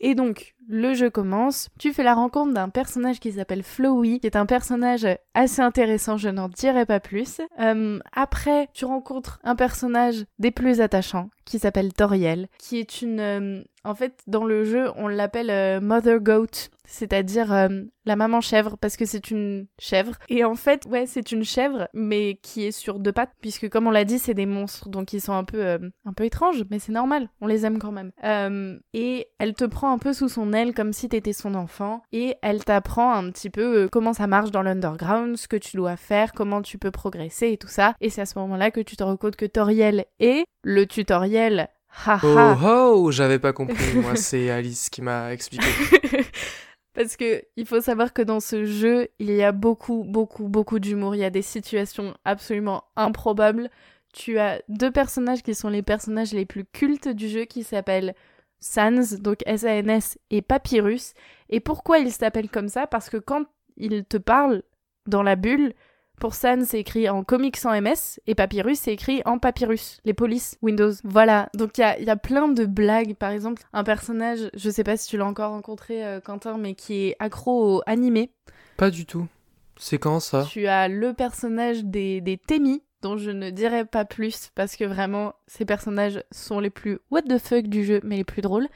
[0.00, 4.26] Et donc le jeu commence, tu fais la rencontre d'un personnage qui s'appelle Flowey, qui
[4.26, 7.40] est un personnage assez intéressant, je n'en dirai pas plus.
[7.60, 13.20] Euh, après, tu rencontres un personnage des plus attachants, qui s'appelle Toriel, qui est une...
[13.20, 17.68] euh, en fait, dans le jeu, on l'appelle euh, Mother Goat, c'est-à-dire euh,
[18.04, 20.12] la maman chèvre, parce que c'est une chèvre.
[20.28, 23.86] Et en fait, ouais, c'est une chèvre, mais qui est sur deux pattes, puisque comme
[23.86, 26.64] on l'a dit, c'est des monstres, donc ils sont un peu, euh, un peu étranges,
[26.70, 28.10] mais c'est normal, on les aime quand même.
[28.92, 32.36] Et elle te prend un peu sous son aile comme si t'étais son enfant, et
[32.42, 36.32] elle t'apprend un petit peu comment ça marche dans l'underground, ce que tu dois faire,
[36.32, 37.94] comment tu peux progresser et tout ça.
[38.00, 41.68] Et c'est à ce moment-là que tu te rends compte que Toriel est le tutoriel.
[42.06, 43.94] Oh oh, j'avais pas compris.
[43.94, 45.66] Moi, c'est Alice qui m'a expliqué.
[46.94, 50.78] Parce que il faut savoir que dans ce jeu, il y a beaucoup, beaucoup, beaucoup
[50.78, 51.14] d'humour.
[51.14, 53.68] Il y a des situations absolument improbables.
[54.12, 58.14] Tu as deux personnages qui sont les personnages les plus cultes du jeu qui s'appellent
[58.60, 61.14] Sans, donc S-A-N-S, et Papyrus.
[61.48, 62.86] Et pourquoi ils s'appellent comme ça?
[62.86, 63.44] Parce que quand
[63.76, 64.62] ils te parlent
[65.06, 65.74] dans la bulle,
[66.24, 70.14] pour Sans, c'est écrit en comics sans MS, et Papyrus, c'est écrit en Papyrus, les
[70.14, 70.92] polices Windows.
[71.04, 73.14] Voilà, donc il y a, y a plein de blagues.
[73.14, 76.74] Par exemple, un personnage, je sais pas si tu l'as encore rencontré, euh, Quentin, mais
[76.74, 78.30] qui est accro au animé.
[78.78, 79.26] Pas du tout.
[79.76, 80.46] C'est quand ça?
[80.48, 84.84] Tu as le personnage des, des Temi, dont je ne dirai pas plus, parce que
[84.84, 88.68] vraiment, ces personnages sont les plus what the fuck du jeu, mais les plus drôles.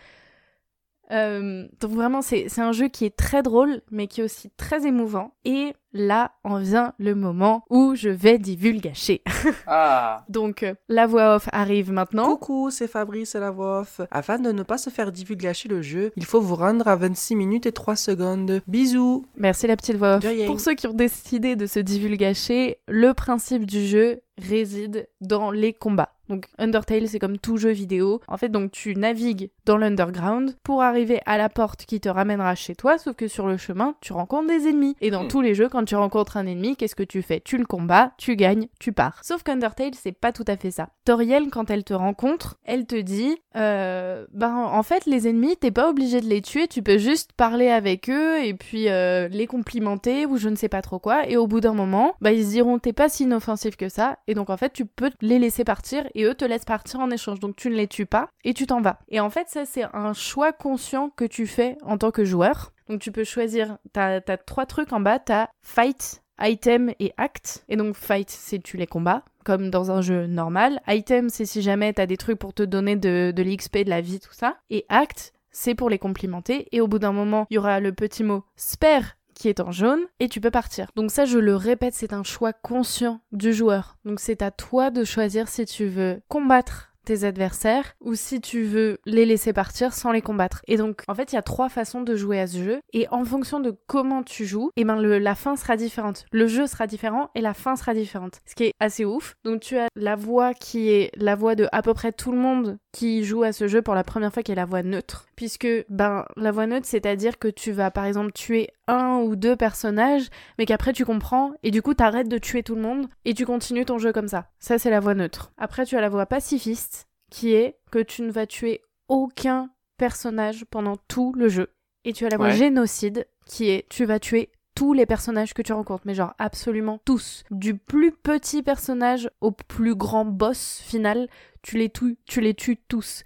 [1.10, 4.50] Euh, donc vraiment, c'est c'est un jeu qui est très drôle, mais qui est aussi
[4.56, 5.32] très émouvant.
[5.44, 9.22] Et là, en vient le moment où je vais divulgacher.
[9.66, 10.24] Ah.
[10.28, 12.36] Donc, euh, la voix off arrive maintenant.
[12.36, 14.00] Coucou, c'est Fabrice et la voix off.
[14.10, 17.36] Afin de ne pas se faire divulgacher le jeu, il faut vous rendre à 26
[17.36, 18.60] minutes et 3 secondes.
[18.66, 20.46] Bisous Merci la petite voix off.
[20.46, 25.72] Pour ceux qui ont décidé de se divulgacher, le principe du jeu réside dans les
[25.72, 26.12] combats.
[26.28, 28.20] Donc Undertale, c'est comme tout jeu vidéo.
[28.28, 32.54] En fait, donc tu navigues dans l'underground pour arriver à la porte qui te ramènera
[32.54, 34.96] chez toi, sauf que sur le chemin, tu rencontres des ennemis.
[35.00, 35.28] Et dans Hmm.
[35.28, 37.40] tous les jeux, quand tu rencontres un ennemi, qu'est-ce que tu fais?
[37.40, 39.20] Tu le combats, tu gagnes, tu pars.
[39.22, 40.88] Sauf qu'Undertale, c'est pas tout à fait ça.
[41.04, 45.70] Toriel, quand elle te rencontre, elle te dit, euh, ben en fait, les ennemis, t'es
[45.70, 49.46] pas obligé de les tuer, tu peux juste parler avec eux et puis euh, les
[49.46, 51.26] complimenter ou je ne sais pas trop quoi.
[51.28, 54.18] Et au bout d'un moment, bah ils se diront t'es pas si inoffensif que ça.
[54.28, 57.10] Et donc en fait, tu peux les laisser partir et eux te laissent partir en
[57.10, 57.38] échange.
[57.38, 58.98] Donc tu ne les tues pas et tu t'en vas.
[59.08, 62.72] Et en fait, ça c'est un choix conscient que tu fais en tant que joueur.
[62.88, 67.64] Donc tu peux choisir, t'as as trois trucs en bas, t'as fight, item et act.
[67.68, 70.80] Et donc fight, c'est tu les combats, comme dans un jeu normal.
[70.88, 74.00] Item, c'est si jamais t'as des trucs pour te donner de, de l'XP, de la
[74.00, 74.56] vie, tout ça.
[74.70, 76.66] Et act, c'est pour les complimenter.
[76.72, 79.70] Et au bout d'un moment, il y aura le petit mot spare qui est en
[79.70, 80.88] jaune et tu peux partir.
[80.96, 83.96] Donc ça, je le répète, c'est un choix conscient du joueur.
[84.04, 88.64] Donc c'est à toi de choisir si tu veux combattre tes adversaires ou si tu
[88.64, 90.60] veux les laisser partir sans les combattre.
[90.66, 93.08] Et donc en fait il y a trois façons de jouer à ce jeu et
[93.10, 96.26] en fonction de comment tu joues, et ben le, la fin sera différente.
[96.32, 98.40] Le jeu sera différent et la fin sera différente.
[98.44, 99.36] Ce qui est assez ouf.
[99.42, 102.38] Donc tu as la voix qui est la voix de à peu près tout le
[102.38, 105.26] monde qui joue à ce jeu pour la première fois qui est la voix neutre.
[105.36, 109.54] Puisque ben la voix neutre c'est-à-dire que tu vas par exemple tuer un ou deux
[109.54, 113.34] personnages mais qu'après tu comprends et du coup t'arrêtes de tuer tout le monde et
[113.34, 114.48] tu continues ton jeu comme ça.
[114.58, 115.52] Ça c'est la voix neutre.
[115.58, 120.64] Après tu as la voix pacifiste qui est que tu ne vas tuer aucun personnage
[120.64, 121.68] pendant tout le jeu.
[122.04, 122.54] Et tu as la voix Ouais.
[122.54, 127.00] génocide qui est tu vas tuer tous les personnages que tu rencontres, mais genre absolument
[127.04, 127.42] tous.
[127.50, 131.28] Du plus petit personnage au plus grand boss final,
[131.68, 133.24] tu les tues, tu les tues tous.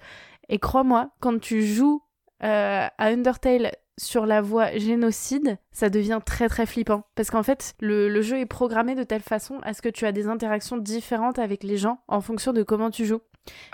[0.49, 2.03] Et crois-moi, quand tu joues
[2.43, 7.05] euh, à Undertale sur la voie génocide, ça devient très très flippant.
[7.15, 10.07] Parce qu'en fait, le, le jeu est programmé de telle façon à ce que tu
[10.07, 13.21] as des interactions différentes avec les gens en fonction de comment tu joues.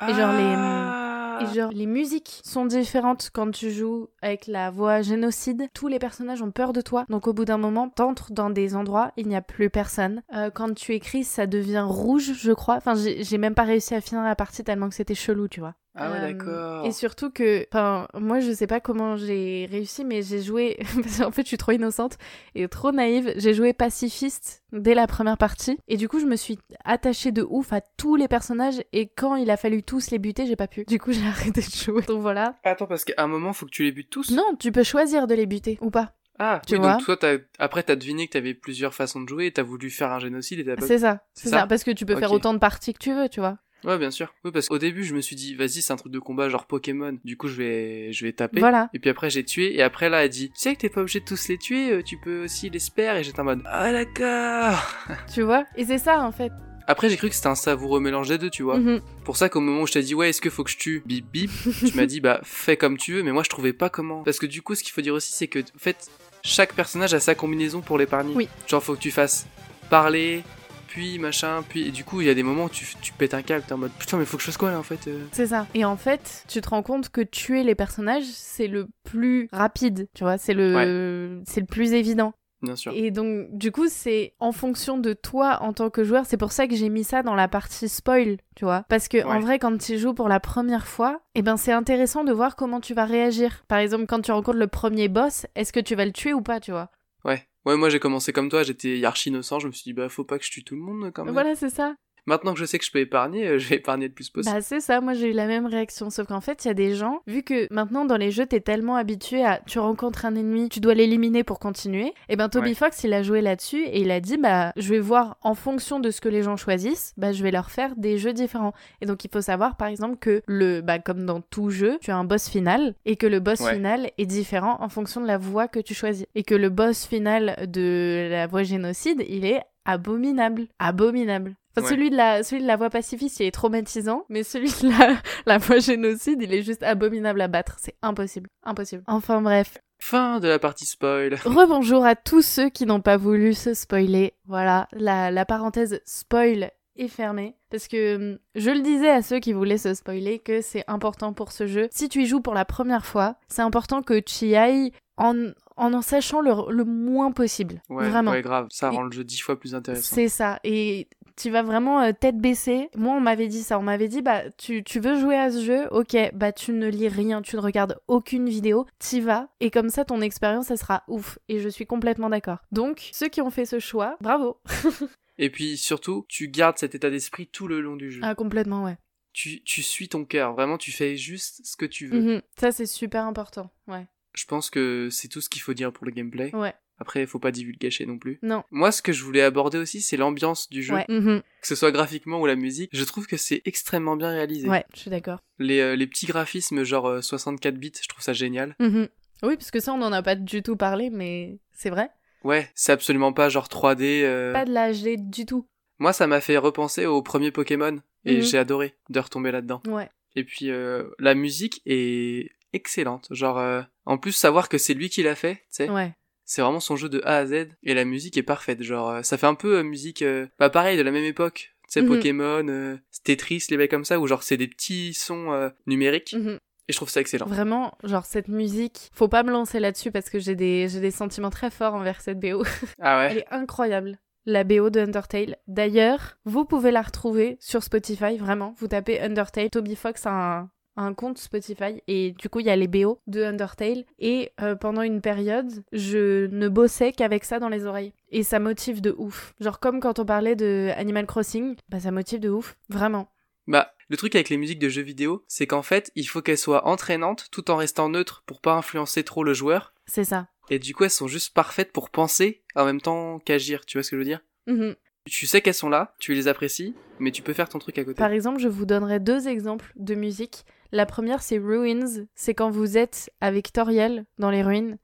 [0.06, 1.07] Et genre les-.
[1.40, 5.68] Et genre, les musiques sont différentes quand tu joues avec la voix génocide.
[5.74, 7.04] Tous les personnages ont peur de toi.
[7.08, 10.22] Donc au bout d'un moment, t'entres dans des endroits, il n'y a plus personne.
[10.34, 12.76] Euh, quand tu écris, ça devient rouge, je crois.
[12.76, 15.60] Enfin, j'ai j'ai même pas réussi à finir la partie tellement que c'était chelou, tu
[15.60, 15.74] vois.
[16.00, 16.86] Ah ouais, Euh, d'accord.
[16.86, 21.18] Et surtout que, enfin, moi je sais pas comment j'ai réussi, mais j'ai joué, parce
[21.18, 22.16] qu'en fait je suis trop innocente
[22.54, 26.36] et trop naïve, j'ai joué pacifiste dès la première partie, et du coup je me
[26.36, 30.18] suis attachée de ouf à tous les personnages, et quand il a fallu tous les
[30.18, 30.84] buter, j'ai pas pu.
[30.84, 32.02] Du coup j'ai arrêté de jouer.
[32.02, 32.58] Donc voilà.
[32.64, 34.30] Attends, parce qu'à un moment, faut que tu les butes tous?
[34.30, 36.12] Non, tu peux choisir de les buter ou pas.
[36.38, 39.28] Ah, Tu oui, vois donc toi, t'as- après, t'as deviné que t'avais plusieurs façons de
[39.28, 41.66] jouer et t'as voulu faire un génocide et t'as pas C'est ça, C'est ça ça,
[41.66, 43.58] parce que tu peux faire autant de parties que tu veux, tu vois.
[43.84, 44.34] Ouais, bien sûr.
[44.44, 46.66] Oui, parce qu'au début, je me suis dit, vas-y, c'est un truc de combat genre
[46.66, 47.16] Pokémon.
[47.24, 48.60] Du coup, je vais, je vais taper.
[48.60, 48.90] Voilà.
[48.92, 49.76] Et puis après, j'ai tué.
[49.76, 51.92] Et après, là, elle dit, tu sais que t'es pas obligé de tous les tuer,
[51.92, 53.16] euh, tu peux aussi les spare.
[53.16, 54.82] Et j'étais en mode, ah d'accord.
[55.32, 55.64] Tu vois?
[55.76, 56.52] Et c'est ça en fait.
[56.88, 58.78] Après, j'ai cru que c'était un savoureux mélange des deux, tu vois.
[58.78, 59.02] Mhm.
[59.24, 61.02] Pour ça qu'au moment où je t'ai dit, ouais, est-ce que faut que je tue?
[61.04, 61.50] Bip bip,
[61.86, 63.22] tu m'as dit, bah, fais comme tu veux.
[63.22, 64.22] Mais moi, je trouvais pas comment.
[64.22, 66.10] Parce que du coup, ce qu'il faut dire aussi, c'est que, en fait,
[66.42, 68.32] chaque personnage a sa combinaison pour l'épargner.
[68.34, 68.48] Oui.
[68.66, 69.46] Genre, faut que tu fasses
[69.90, 70.42] parler,
[70.88, 71.86] puis machin, puis.
[71.86, 73.74] Et du coup, il y a des moments où tu, tu pètes un câble, t'es
[73.74, 75.66] en mode, putain, mais faut que je fasse quoi là, en fait euh C'est ça.
[75.74, 80.08] Et en fait, tu te rends compte que tuer les personnages, c'est le plus rapide,
[80.14, 82.32] tu vois, c'est le c'est le plus évident.
[82.60, 82.92] Bien sûr.
[82.94, 86.50] Et donc du coup, c'est en fonction de toi en tant que joueur, c'est pour
[86.50, 88.84] ça que j'ai mis ça dans la partie spoil, tu vois.
[88.88, 92.24] Parce que en vrai quand tu joues pour la première fois, eh ben c'est intéressant
[92.24, 93.62] de voir comment tu vas réagir.
[93.68, 96.42] Par exemple, quand tu rencontres le premier boss, est-ce que tu vas le tuer ou
[96.42, 96.90] pas, tu vois?
[97.24, 97.47] Ouais.
[97.68, 100.24] Ouais, moi j'ai commencé comme toi, j'étais archi innocent, je me suis dit, bah faut
[100.24, 101.34] pas que je tue tout le monde quand même.
[101.34, 101.96] Voilà, c'est ça.
[102.28, 104.54] Maintenant que je sais que je peux épargner, euh, je vais épargner le plus possible.
[104.54, 106.74] Bah c'est ça, moi j'ai eu la même réaction, sauf qu'en fait il y a
[106.74, 110.34] des gens, vu que maintenant dans les jeux t'es tellement habitué à tu rencontres un
[110.34, 112.74] ennemi, tu dois l'éliminer pour continuer, et ben Toby Ouais.
[112.74, 116.00] Fox il a joué là-dessus et il a dit bah je vais voir en fonction
[116.00, 118.74] de ce que les gens choisissent, bah je vais leur faire des jeux différents.
[119.00, 122.10] Et donc il faut savoir par exemple que le bah comme dans tout jeu, tu
[122.10, 123.74] as un boss final et que le boss Ouais.
[123.74, 127.06] final est différent en fonction de la voie que tu choisis et que le boss
[127.06, 131.54] final de la voie génocide, il est abominable, abominable.
[131.78, 131.90] Enfin, Ouais.
[131.94, 135.16] celui, de la, celui de la voie pacifiste, il est traumatisant, mais celui de la,
[135.46, 137.76] la voie génocide, il est juste abominable à battre.
[137.78, 139.02] C'est impossible, impossible.
[139.06, 139.78] Enfin bref.
[140.00, 141.34] Fin de la partie spoil.
[141.44, 144.34] Rebonjour à tous ceux qui n'ont pas voulu se spoiler.
[144.46, 147.56] Voilà, la, la parenthèse spoil est fermée.
[147.70, 151.32] Parce que hum, je le disais à ceux qui voulaient se spoiler que c'est important
[151.32, 151.88] pour ce jeu.
[151.90, 155.34] Si tu y joues pour la première fois, c'est important que tu y ailles en
[155.80, 157.82] en, en sachant le, le moins possible.
[157.88, 158.32] Ouais, Vraiment.
[158.32, 160.12] ouais, grave, ça Et- rend le jeu dix fois plus intéressant.
[160.16, 160.58] C'est ça.
[160.64, 161.08] Et
[161.38, 162.88] tu vas vraiment euh, tête baissée.
[162.96, 163.78] Moi, on m'avait dit ça.
[163.78, 165.88] On m'avait dit, bah, tu, tu veux jouer à ce jeu?
[165.90, 169.48] Ok, bah, tu ne lis rien, tu ne regardes aucune vidéo, t'y vas.
[169.60, 171.38] Et comme ça, ton expérience, elle sera ouf.
[171.48, 172.58] Et je suis complètement d'accord.
[172.72, 174.60] Donc, ceux qui ont fait ce choix, bravo.
[175.38, 178.20] Et puis surtout, tu gardes cet état d'esprit tout le long du jeu.
[178.24, 178.98] Ah, complètement, ouais.
[179.32, 182.20] Tu, tu suis ton cœur, vraiment, tu fais juste ce que tu veux.
[182.20, 182.42] Mhm.
[182.58, 183.70] Ça, c'est super important.
[183.86, 184.08] Ouais.
[184.34, 186.54] Je pense que c'est tout ce qu'il faut dire pour le gameplay.
[186.56, 186.74] Ouais.
[187.00, 188.38] Après, faut pas divulgacher non plus.
[188.42, 188.64] Non.
[188.70, 190.94] Moi, ce que je voulais aborder aussi, c'est l'ambiance du jeu.
[190.94, 191.04] Ouais.
[191.08, 191.42] Mhm.
[191.60, 194.68] Que ce soit graphiquement ou la musique, je trouve que c'est extrêmement bien réalisé.
[194.68, 195.38] Ouais, je suis d'accord.
[195.58, 198.74] Les, euh, les petits graphismes, genre euh, 64 bits, je trouve ça génial.
[198.80, 199.08] Mhm.
[199.44, 202.10] Oui, parce que ça, on n'en a pas du tout parlé, mais c'est vrai.
[202.42, 204.22] Ouais, c'est absolument pas genre 3D.
[204.24, 205.68] euh, Pas de la HD du tout.
[206.00, 207.98] Moi, ça m'a fait repenser au premier Pokémon.
[208.24, 208.42] Et Mhm.
[208.42, 209.80] j'ai adoré de retomber là-dedans.
[209.86, 210.08] Ouais.
[210.34, 213.28] Et puis, euh, la musique est excellente.
[213.30, 215.88] Genre, euh, en plus, savoir que c'est lui qui l'a fait, tu sais.
[215.90, 216.14] Ouais.
[216.50, 217.68] C'est vraiment son jeu de A à Z.
[217.82, 218.82] Et la musique est parfaite.
[218.82, 221.74] Genre, euh, ça fait un peu euh, musique, euh, bah pareil, de la même époque.
[221.84, 222.08] Tu sais, Mhm.
[222.08, 226.34] Pokémon, Tetris, les mecs comme ça, où genre c'est des petits sons numériques.
[226.34, 226.58] Mhm.
[226.88, 227.46] Et je trouve ça excellent.
[227.46, 231.10] Vraiment, genre cette musique, faut pas me lancer là-dessus parce que j'ai des, j'ai des
[231.10, 232.62] sentiments très forts envers cette BO.
[233.00, 233.42] Ah Elle ouais.
[233.42, 234.18] est incroyable.
[234.46, 235.56] La BO de Undertale.
[235.66, 238.74] D'ailleurs, vous pouvez la retrouver sur Spotify, vraiment.
[238.78, 239.68] Vous tapez Undertale.
[239.68, 243.20] Toby Fox a un, un compte Spotify et du coup, il y a les BO
[243.26, 244.04] de Undertale.
[244.18, 248.12] Et euh, pendant une période, je ne bossais qu'avec ça dans les oreilles.
[248.30, 249.54] Et ça motive de ouf.
[249.60, 252.76] Genre comme quand on parlait de Animal Crossing, bah ça motive de ouf.
[252.88, 253.28] Vraiment.
[253.66, 256.58] Bah, le truc avec les musiques de jeux vidéo, c'est qu'en fait, il faut qu'elles
[256.58, 259.94] soient entraînantes tout en restant neutres pour pas influencer trop le joueur.
[260.06, 260.48] C'est ça.
[260.70, 263.84] Et du coup, elles sont juste parfaites pour penser en même temps qu'agir.
[263.86, 264.40] Tu vois ce que je veux dire?
[264.66, 264.96] Mhm.
[265.26, 268.04] Tu sais qu'elles sont là, tu les apprécies, mais tu peux faire ton truc à
[268.04, 268.16] côté.
[268.16, 270.64] Par exemple, je vous donnerai deux exemples de musique.
[270.92, 272.26] La première, c'est Ruins.
[272.34, 274.96] C'est quand vous êtes avec Toriel dans les ruines.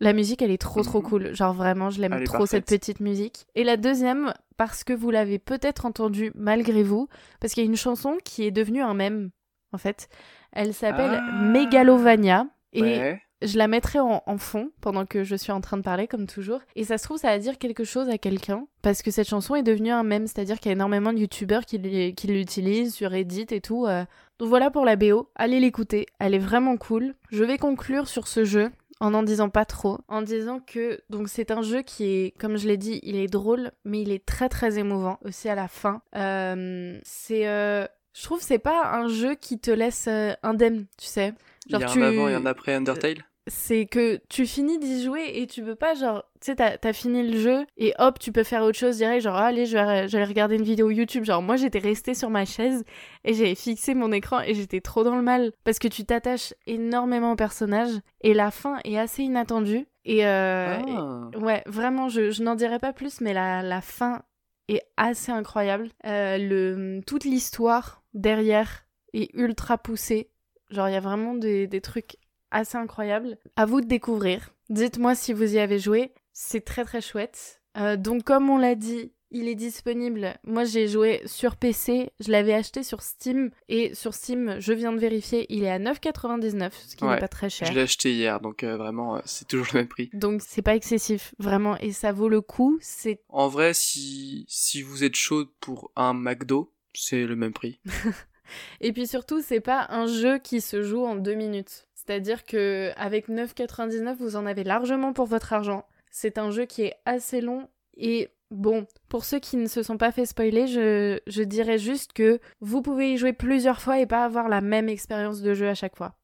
[0.00, 1.04] La musique, elle est trop trop Mhm.
[1.08, 1.34] cool.
[1.34, 3.46] Genre vraiment, je l'aime trop cette petite musique.
[3.54, 7.08] Et la deuxième, parce que vous l'avez peut-être entendue malgré vous,
[7.40, 9.30] parce qu'il y a une chanson qui est devenue un mème,
[9.72, 10.08] en fait.
[10.52, 11.42] Elle s'appelle Ah.
[11.42, 12.46] Megalovania.
[12.72, 13.22] Et Ouais.
[13.42, 16.26] je la mettrai en, en fond pendant que je suis en train de parler, comme
[16.26, 16.60] toujours.
[16.74, 18.66] Et ça se trouve, ça va dire quelque chose à quelqu'un.
[18.82, 21.64] Parce que cette chanson est devenue un mème, c'est-à-dire qu'il y a énormément de youtubeurs
[21.64, 23.86] qui l'utilisent sur Reddit et tout.
[23.86, 24.04] euh.
[24.42, 25.30] Donc voilà pour la BO.
[25.36, 26.06] Allez l'écouter.
[26.18, 27.14] Elle est vraiment cool.
[27.30, 31.28] Je vais conclure sur ce jeu en n'en disant pas trop, en disant que donc
[31.28, 34.26] c'est un jeu qui est, comme je l'ai dit, il est drôle, mais il est
[34.26, 36.02] très très émouvant aussi à la fin.
[36.16, 40.86] Euh, c'est euh, Je trouve que c'est pas un jeu qui te laisse euh, indemne,
[40.98, 41.34] tu sais.
[41.66, 43.18] Il y a Genre, un tu- avant et un après Undertale?
[43.48, 46.92] C'est que tu finis d'y jouer et tu peux pas, genre, tu sais, t'as as
[46.92, 49.76] fini le jeu et hop, tu peux faire autre chose direct, genre, ah, allez, je
[49.76, 51.24] vais, je vais regarder une vidéo YouTube.
[51.24, 52.84] Genre, moi, j'étais restée sur ma chaise
[53.24, 56.54] et j'avais fixé mon écran et j'étais trop dans le mal parce que tu t'attaches
[56.68, 59.86] énormément au personnage et la fin est assez inattendue.
[60.04, 61.30] Et, euh, et- Ah.
[61.38, 64.22] Ouais, vraiment, je, je n'en dirai pas plus, mais la, la fin
[64.68, 65.88] est assez incroyable.
[66.06, 70.30] Euh, le, toute l'histoire derrière est ultra poussée.
[70.70, 72.16] Genre, il y a vraiment des, des trucs
[72.52, 73.38] assez incroyables.
[73.56, 74.54] À vous de découvrir.
[74.70, 76.12] Dites-moi si vous y avez joué.
[76.32, 77.60] C'est très très chouette.
[77.76, 80.34] Euh, donc, comme on l'a dit, il est disponible.
[80.44, 82.10] Moi, j'ai joué sur PC.
[82.20, 83.50] Je l'avais acheté sur Steam.
[83.68, 87.20] Et sur Steam, je viens de vérifier, il est à 9,99, ce qui Ouais, n'est
[87.20, 87.66] pas très cher.
[87.68, 90.10] Je l'ai acheté hier, donc euh, vraiment, euh, c'est toujours le même prix.
[90.12, 92.78] Donc c'est pas excessif, vraiment, et ça vaut le coup.
[92.82, 97.80] C'est En vrai, si, si vous êtes chaud pour un McDo, c'est le même prix.
[98.82, 101.86] et puis surtout c'est pas un jeu qui se joue en deux minutes.
[102.04, 105.86] C'est-à-dire que avec 9,99 vous en avez largement pour votre argent.
[106.10, 109.98] C'est un jeu qui est assez long et bon pour ceux qui ne se sont
[109.98, 114.06] pas fait spoiler, je, je dirais juste que vous pouvez y jouer plusieurs fois et
[114.06, 116.14] pas avoir la même expérience de jeu à chaque fois.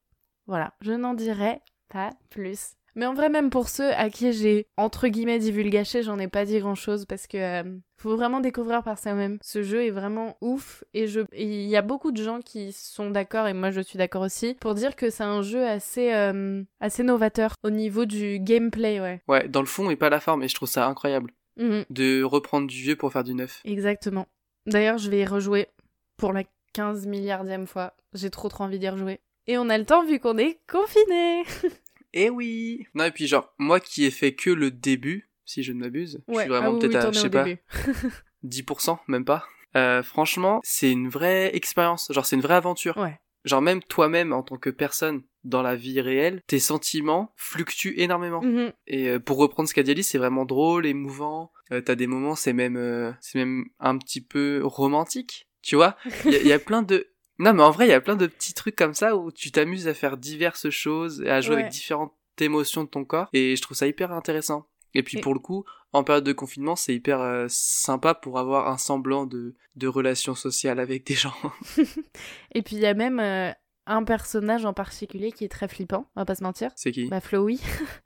[0.46, 2.77] Voilà, je n'en dirai pas plus.
[2.98, 6.44] Mais en vrai, même pour ceux à qui j'ai entre guillemets divulgaché, j'en ai pas
[6.44, 9.38] dit grand chose parce que euh, faut vraiment découvrir par soi-même.
[9.40, 13.10] Ce jeu est vraiment ouf et je il y a beaucoup de gens qui sont
[13.10, 16.64] d'accord et moi je suis d'accord aussi pour dire que c'est un jeu assez euh,
[16.80, 19.22] assez novateur au niveau du gameplay, ouais.
[19.28, 21.30] Ouais, dans le fond et pas la forme, et je trouve ça incroyable.
[21.56, 23.60] Mhm, De reprendre du vieux pour faire du neuf.
[23.64, 24.26] exactement.
[24.66, 25.68] D'ailleurs, je vais y rejouer
[26.16, 27.94] pour la 15 milliardième fois.
[28.12, 29.20] J'ai trop trop envie d'y rejouer.
[29.46, 31.44] Et on a le temps vu qu'on est confiné.
[32.14, 35.72] Eh oui Non, et puis genre, moi qui ai fait que le début, si je
[35.72, 37.60] ne m'abuse, je suis vraiment ah oui, peut-être oui, à, je sais pas, début.
[38.44, 39.44] 10%, même pas.
[39.76, 42.96] Euh, franchement, c'est une vraie expérience, genre c'est une vraie aventure.
[42.96, 43.18] Ouais.
[43.44, 48.42] Genre même toi-même en tant que personne dans la vie réelle, tes sentiments fluctuent énormément.
[48.42, 48.72] Mhm.
[48.86, 51.52] Et euh, pour reprendre ce qu'a dit Alice, c'est vraiment drôle, émouvant.
[51.72, 55.46] Euh, T'as des moments, c'est même, euh, c'est même un petit peu romantique.
[55.62, 57.06] Tu vois, il y, a- il y a plein de.
[57.38, 59.50] Non, mais en vrai, il y a plein de petits trucs comme ça où tu
[59.52, 61.60] t'amuses à faire diverses choses, et à jouer Ouais.
[61.62, 63.28] avec différentes émotions de ton corps.
[63.32, 64.66] Et je trouve ça hyper intéressant.
[64.94, 68.38] Et puis Et- pour le coup, en période de confinement, c'est hyper euh, sympa pour
[68.38, 71.34] avoir un semblant de, de relation sociale avec des gens.
[72.54, 73.50] Et puis il y a même euh,
[73.86, 76.70] un personnage en particulier qui est très flippant, on va pas se mentir.
[76.76, 77.06] c'est qui?
[77.08, 77.56] Bah Flowey,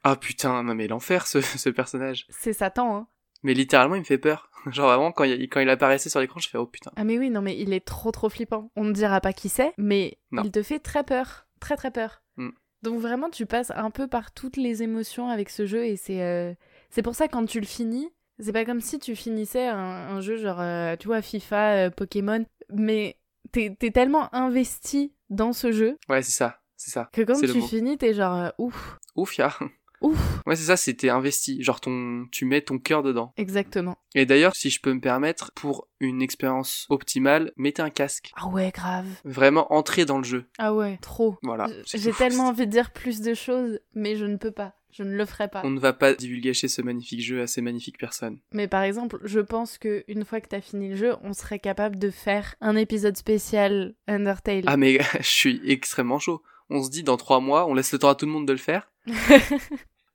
[0.04, 2.26] Ah putain, mais l'enfer ce, ce personnage.
[2.30, 3.06] c'est Satan, hein.
[3.44, 4.50] Mais littéralement, il me fait peur.
[4.70, 6.92] Genre vraiment, quand il, quand il apparaissait sur l'écran, je fais oh putain.
[6.96, 8.70] Ah mais oui, non mais il est trop trop flippant.
[8.76, 10.42] On ne dira pas qui c'est, mais Non.
[10.44, 12.22] il te fait très peur, très très peur.
[12.36, 12.50] Mm.
[12.82, 16.22] Donc vraiment, tu passes un peu par toutes les émotions avec ce jeu et c'est
[16.22, 16.52] euh,
[16.90, 20.20] c'est pour ça quand tu le finis, c'est pas comme si tu finissais un, un
[20.20, 23.16] jeu genre euh, tu vois FIFA, euh, Pokémon, mais
[23.52, 27.08] t'es tellement investi dans ce jeu Ouais, c'est ça, c'est ça.
[27.12, 29.52] que quand tu finis, t'es genre ouf, Ouf, ya.
[30.02, 30.40] Ouf.
[30.46, 31.62] Ouais, c'est ça, c'était investi.
[31.62, 33.32] Genre ton, tu mets ton cœur dedans.
[33.36, 33.96] Exactement.
[34.14, 38.32] Et d'ailleurs, si je peux me permettre, pour une expérience optimale, mettez un casque.
[38.36, 39.06] Ah ouais, grave.
[39.24, 40.44] Vraiment entrer dans le jeu.
[40.58, 41.36] Ah ouais, trop.
[41.42, 41.68] Voilà.
[41.86, 44.74] J'ai tellement envie de dire plus de choses, mais je ne peux pas.
[44.92, 45.62] Je ne le ferai pas.
[45.64, 48.38] On ne va pas divulguer ce magnifique jeu à ces magnifiques personnes.
[48.52, 51.58] Mais par exemple, je pense que une fois que t'as fini le jeu, on serait
[51.58, 54.64] capable de faire un épisode spécial Undertale.
[54.66, 56.42] Ah mais je suis extrêmement chaud.
[56.68, 58.52] On se dit dans trois mois, on laisse le temps à tout le monde de
[58.52, 58.90] le faire.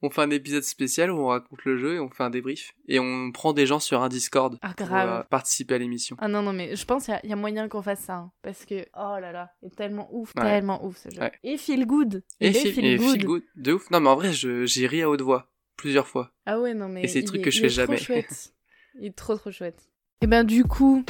[0.04, 2.72] On fait un épisode spécial où on raconte le jeu et on fait un débrief.
[2.88, 6.16] Et on prend des gens sur un Discord Ah, pour euh, participer à l'émission.
[6.20, 8.02] Ah non, non, mais je pense qu'il y a- il y, a moyen qu'on fasse
[8.02, 8.14] ça.
[8.16, 10.44] hein, parce que, oh là là, il est tellement ouf, Ouais.
[10.44, 11.20] tellement ouf ce jeu.
[11.22, 11.32] Ouais.
[11.44, 12.24] Et feel good.
[12.40, 13.12] Et, feel, feel et good.
[13.12, 13.44] feel good.
[13.56, 13.90] De ouf.
[13.90, 15.50] Non mais en vrai, j'ai ri à haute voix.
[15.78, 16.32] Plusieurs fois.
[16.46, 17.04] Ah ouais, non, mais.
[17.04, 17.98] Et c'est des trucs est- que je fais trop jamais.
[17.98, 18.54] chouette.
[19.00, 19.80] Il est trop, trop chouette.
[20.22, 21.04] Et ben, du coup,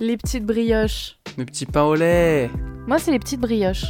[0.00, 1.18] les petites brioches.
[1.38, 2.50] Mes petits pains au lait.
[2.86, 3.84] Moi, c'est les petites brioches.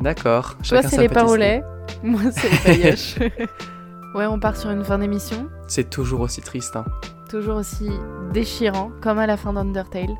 [0.00, 0.56] D'accord.
[0.66, 1.62] Toi, c'est les pains au lait.
[2.02, 3.16] Moi, c'est les brioches.
[4.14, 5.48] ouais, on part sur une fin d'émission.
[5.68, 6.76] C'est toujours aussi triste.
[6.76, 6.84] Hein.
[7.28, 7.90] Toujours aussi
[8.32, 10.10] déchirant, comme à la fin d'Undertale.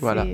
[0.00, 0.26] Voilà.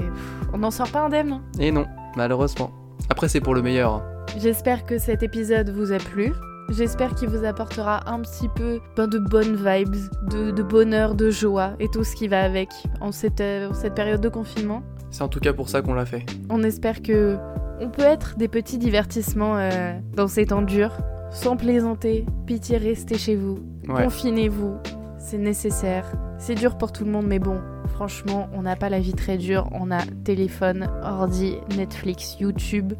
[0.52, 1.32] On n'en sort pas indemne.
[1.32, 1.42] hein.
[1.58, 2.70] Et non, malheureusement.
[3.08, 3.94] Après, c'est pour le meilleur.
[3.94, 4.02] hein.
[4.38, 6.32] J'espère que cet épisode vous a plu.
[6.70, 9.96] J'espère qu'il vous apportera un petit peu ben, de bonnes vibes,
[10.30, 12.68] de, de bonheur, de joie et tout ce qui va avec
[13.00, 14.82] en cette, euh, en cette période de confinement.
[15.10, 16.24] C'est en tout cas pour ça qu'on l'a fait.
[16.48, 17.36] On espère que
[17.80, 20.96] on peut être des petits divertissements euh, dans ces temps durs,
[21.30, 22.26] sans plaisanter.
[22.46, 24.04] Pitié, restez chez vous, Ouais.
[24.04, 24.74] confinez-vous,
[25.18, 26.06] c'est nécessaire.
[26.38, 27.58] C'est dur pour tout le monde, mais bon,
[27.94, 29.68] franchement, on n'a pas la vie très dure.
[29.72, 32.94] On a téléphone, ordi, Netflix, YouTube,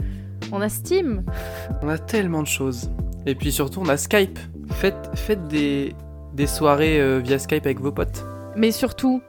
[0.52, 1.24] on a Steam.
[1.82, 2.90] On a tellement de choses.
[3.26, 4.38] Et puis surtout, on a Skype.
[4.72, 5.94] Faites, faites des,
[6.34, 8.24] des soirées euh, via Skype avec vos potes.
[8.56, 9.20] Mais surtout,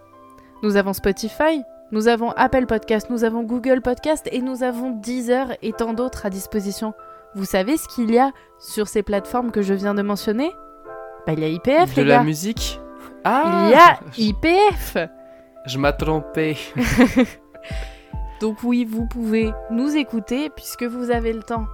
[0.64, 5.58] nous avons Spotify, Nous avons Apple Podcast, nous avons Google Podcast et nous avons Deezer
[5.62, 6.94] et tant d'autres à disposition.
[7.36, 10.52] Vous savez ce qu'il y a sur ces plateformes que je viens de mentionner?
[11.26, 12.24] Bah, il y a IPF, De les la gars.
[12.24, 12.80] musique?
[13.24, 14.98] Ah Il y a IPF
[15.68, 16.58] Je m'as trompé.
[18.42, 21.68] Donc oui, vous pouvez nous écouter puisque vous avez le temps.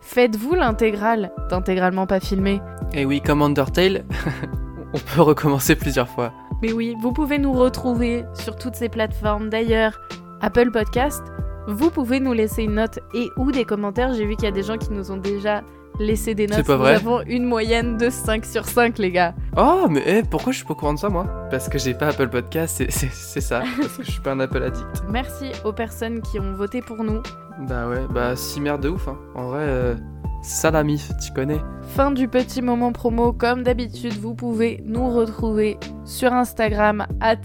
[0.00, 2.60] Faites-vous l'intégrale d'intégralement pas filmé.
[2.94, 4.04] Et oui, comme Undertale,
[4.94, 6.32] on peut recommencer plusieurs fois.
[6.62, 9.50] Mais oui, vous pouvez nous retrouver sur toutes ces plateformes.
[9.50, 10.00] D'ailleurs,
[10.40, 11.22] Apple Podcast,
[11.68, 14.12] vous pouvez nous laisser une note et ou des commentaires.
[14.14, 15.62] J'ai vu qu'il y a des gens qui nous ont déjà
[16.00, 16.56] laissé des notes.
[16.58, 19.34] C'est pas Nous vrai avons une moyenne de 5 sur 5, les gars.
[19.56, 21.26] Oh, mais eh, pourquoi je suis pas au courant de ça, moi?
[21.50, 23.62] Parce que j'ai pas Apple Podcast, c'est- ça.
[23.80, 25.04] Parce que je suis pas un Apple addict.
[25.08, 27.22] Merci aux personnes qui ont voté pour nous.
[27.68, 29.16] Bah ouais, bah si merde de ouf, hein.
[29.36, 29.94] En vrai, euh,
[30.42, 31.60] ça la mif, tu connais.
[31.94, 33.32] Fin du petit moment promo.
[33.32, 37.36] Comme d'habitude, vous pouvez nous retrouver sur Instagram, at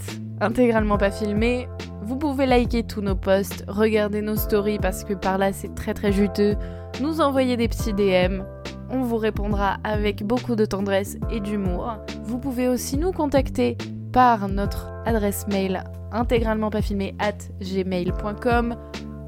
[0.41, 1.67] intégralement pas filmé.
[2.01, 5.93] Vous pouvez liker tous nos posts, regarder nos stories parce que par là c'est très
[5.93, 6.55] très juteux.
[7.01, 8.43] Nous envoyer des petits DM.
[8.89, 11.97] On vous répondra avec beaucoup de tendresse et d'humour.
[12.23, 13.77] Vous pouvez aussi nous contacter
[14.11, 18.75] par notre adresse mail intégralement pas filmé at gmail.com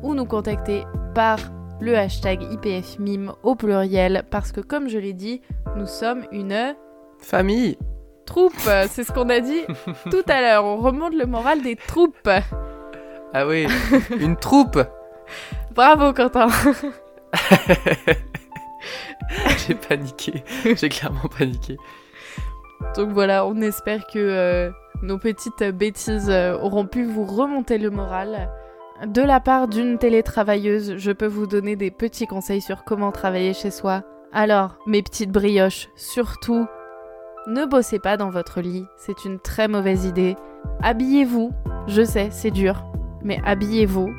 [0.02, 1.38] ou nous contacter par
[1.80, 5.42] le hashtag IPFMIM au pluriel parce que comme je l'ai dit,
[5.78, 6.76] nous sommes une
[7.20, 7.78] Famille
[8.32, 8.70] troupe.
[8.90, 9.62] C'est ce qu'on a dit
[10.10, 10.66] tout à l'heure.
[10.66, 12.30] On remonte le moral des troupes.
[13.34, 13.68] Ah oui,
[14.20, 14.80] une troupe
[15.74, 16.48] Bravo Quentin.
[19.66, 21.78] J'ai paniqué, j'ai clairement paniqué.
[22.96, 24.72] Donc voilà, on espère que euh,
[25.04, 28.50] nos petites bêtises euh, auront pu vous remonter le moral.
[29.06, 33.54] De la part d'une télétravailleuse, je peux vous donner des petits conseils sur comment travailler
[33.54, 34.04] chez soi.
[34.34, 36.68] Alors, mes petites brioches, surtout,
[37.48, 40.36] ne bossez pas dans votre lit, c'est une très mauvaise idée.
[40.82, 41.52] Habillez-vous,
[41.88, 42.84] je sais, c'est dur,
[43.24, 44.14] mais habillez-vous.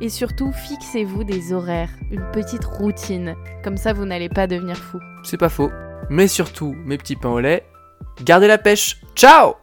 [0.00, 5.00] Et surtout, fixez-vous des horaires, une petite routine, comme ça vous n'allez pas devenir fou.
[5.24, 5.70] C'est pas faux.
[6.08, 7.66] Mais surtout, mes petits pains au lait,
[8.24, 9.00] gardez la pêche.
[9.16, 9.54] Ciao